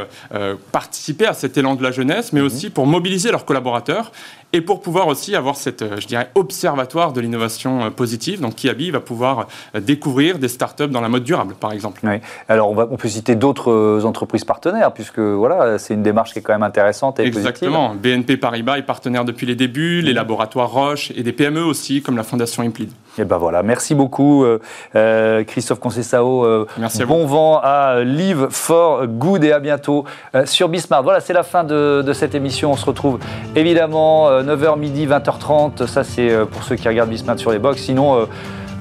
participer 0.71 1.27
à 1.27 1.33
cet 1.33 1.57
élan 1.57 1.75
de 1.75 1.83
la 1.83 1.91
jeunesse, 1.91 2.33
mais 2.33 2.41
mmh. 2.41 2.45
aussi 2.45 2.69
pour 2.69 2.87
mobiliser 2.87 3.31
leurs 3.31 3.45
collaborateurs 3.45 4.11
et 4.53 4.61
pour 4.61 4.81
pouvoir 4.81 5.07
aussi 5.07 5.35
avoir 5.35 5.55
cette, 5.55 5.99
je 5.99 6.07
dirais, 6.07 6.29
observatoire 6.35 7.13
de 7.13 7.21
l'innovation 7.21 7.91
positive. 7.91 8.41
Donc, 8.41 8.55
Kiabi 8.55 8.91
va 8.91 8.99
pouvoir 8.99 9.47
découvrir 9.79 10.39
des 10.39 10.47
startups 10.47 10.87
dans 10.87 11.01
la 11.01 11.09
mode 11.09 11.23
durable, 11.23 11.55
par 11.59 11.71
exemple. 11.71 12.01
Oui. 12.03 12.19
Alors, 12.47 12.71
on, 12.71 12.75
va, 12.75 12.87
on 12.89 12.97
peut 12.97 13.09
citer 13.09 13.35
d'autres 13.35 13.71
euh, 13.71 14.05
entreprises 14.05 14.45
partenaires, 14.45 14.91
puisque 14.91 15.19
voilà, 15.19 15.77
c'est 15.77 15.93
une 15.93 16.03
démarche 16.03 16.33
qui 16.33 16.39
est 16.39 16.41
quand 16.41 16.53
même 16.53 16.63
intéressante 16.63 17.19
et 17.19 17.25
Exactement. 17.25 17.95
BNP 17.95 18.37
Paribas 18.37 18.77
est 18.77 18.83
partenaire 18.83 19.25
depuis 19.25 19.45
les 19.45 19.55
débuts, 19.55 20.01
les 20.01 20.13
mmh. 20.13 20.15
laboratoires 20.15 20.71
Roche 20.71 21.11
et 21.15 21.23
des 21.23 21.33
PME 21.33 21.63
aussi, 21.63 22.01
comme 22.01 22.17
la 22.17 22.23
Fondation 22.23 22.63
Implid. 22.63 22.91
Et 23.19 23.25
ben 23.25 23.37
voilà, 23.37 23.63
merci 23.63 23.95
beaucoup 23.95 24.43
euh, 24.45 24.59
euh, 24.95 25.43
Christophe 25.43 25.79
Concessao. 25.79 26.45
euh, 26.45 26.65
Merci 26.77 27.01
à 27.03 27.05
bon 27.05 27.25
vent 27.25 27.59
à 27.61 28.01
Live 28.03 28.47
for 28.49 29.05
Good 29.07 29.43
et 29.43 29.51
à 29.51 29.59
bientôt 29.59 30.05
euh, 30.35 30.45
sur 30.45 30.69
Bismart. 30.69 31.03
Voilà, 31.03 31.19
c'est 31.19 31.33
la 31.33 31.43
fin 31.43 31.63
de, 31.63 32.01
de 32.01 32.13
cette 32.13 32.33
émission. 32.33 32.71
On 32.71 32.77
se 32.77 32.85
retrouve 32.85 33.19
évidemment 33.55 34.29
euh, 34.29 34.43
9h 34.43 34.79
midi, 34.79 35.05
20h30. 35.05 35.85
Ça, 35.85 36.03
c'est 36.03 36.29
pour 36.51 36.63
ceux 36.63 36.75
qui 36.75 36.87
regardent 36.87 37.09
Bismart 37.09 37.37
sur 37.39 37.51
les 37.51 37.59
box. 37.59 37.81
Sinon, 37.81 38.27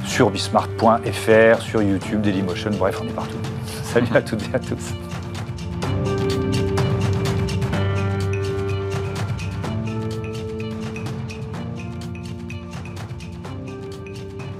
sur 0.07 0.31
bismart.fr, 0.31 1.61
sur 1.63 1.83
YouTube, 1.83 2.21
Dailymotion, 2.21 2.71
bref, 2.79 3.01
on 3.03 3.07
est 3.09 3.13
partout. 3.13 3.37
Salut 3.83 4.07
à 4.15 4.23
toutes 4.23 4.43
et 4.53 4.55
à 4.55 4.59
tous. 4.59 5.08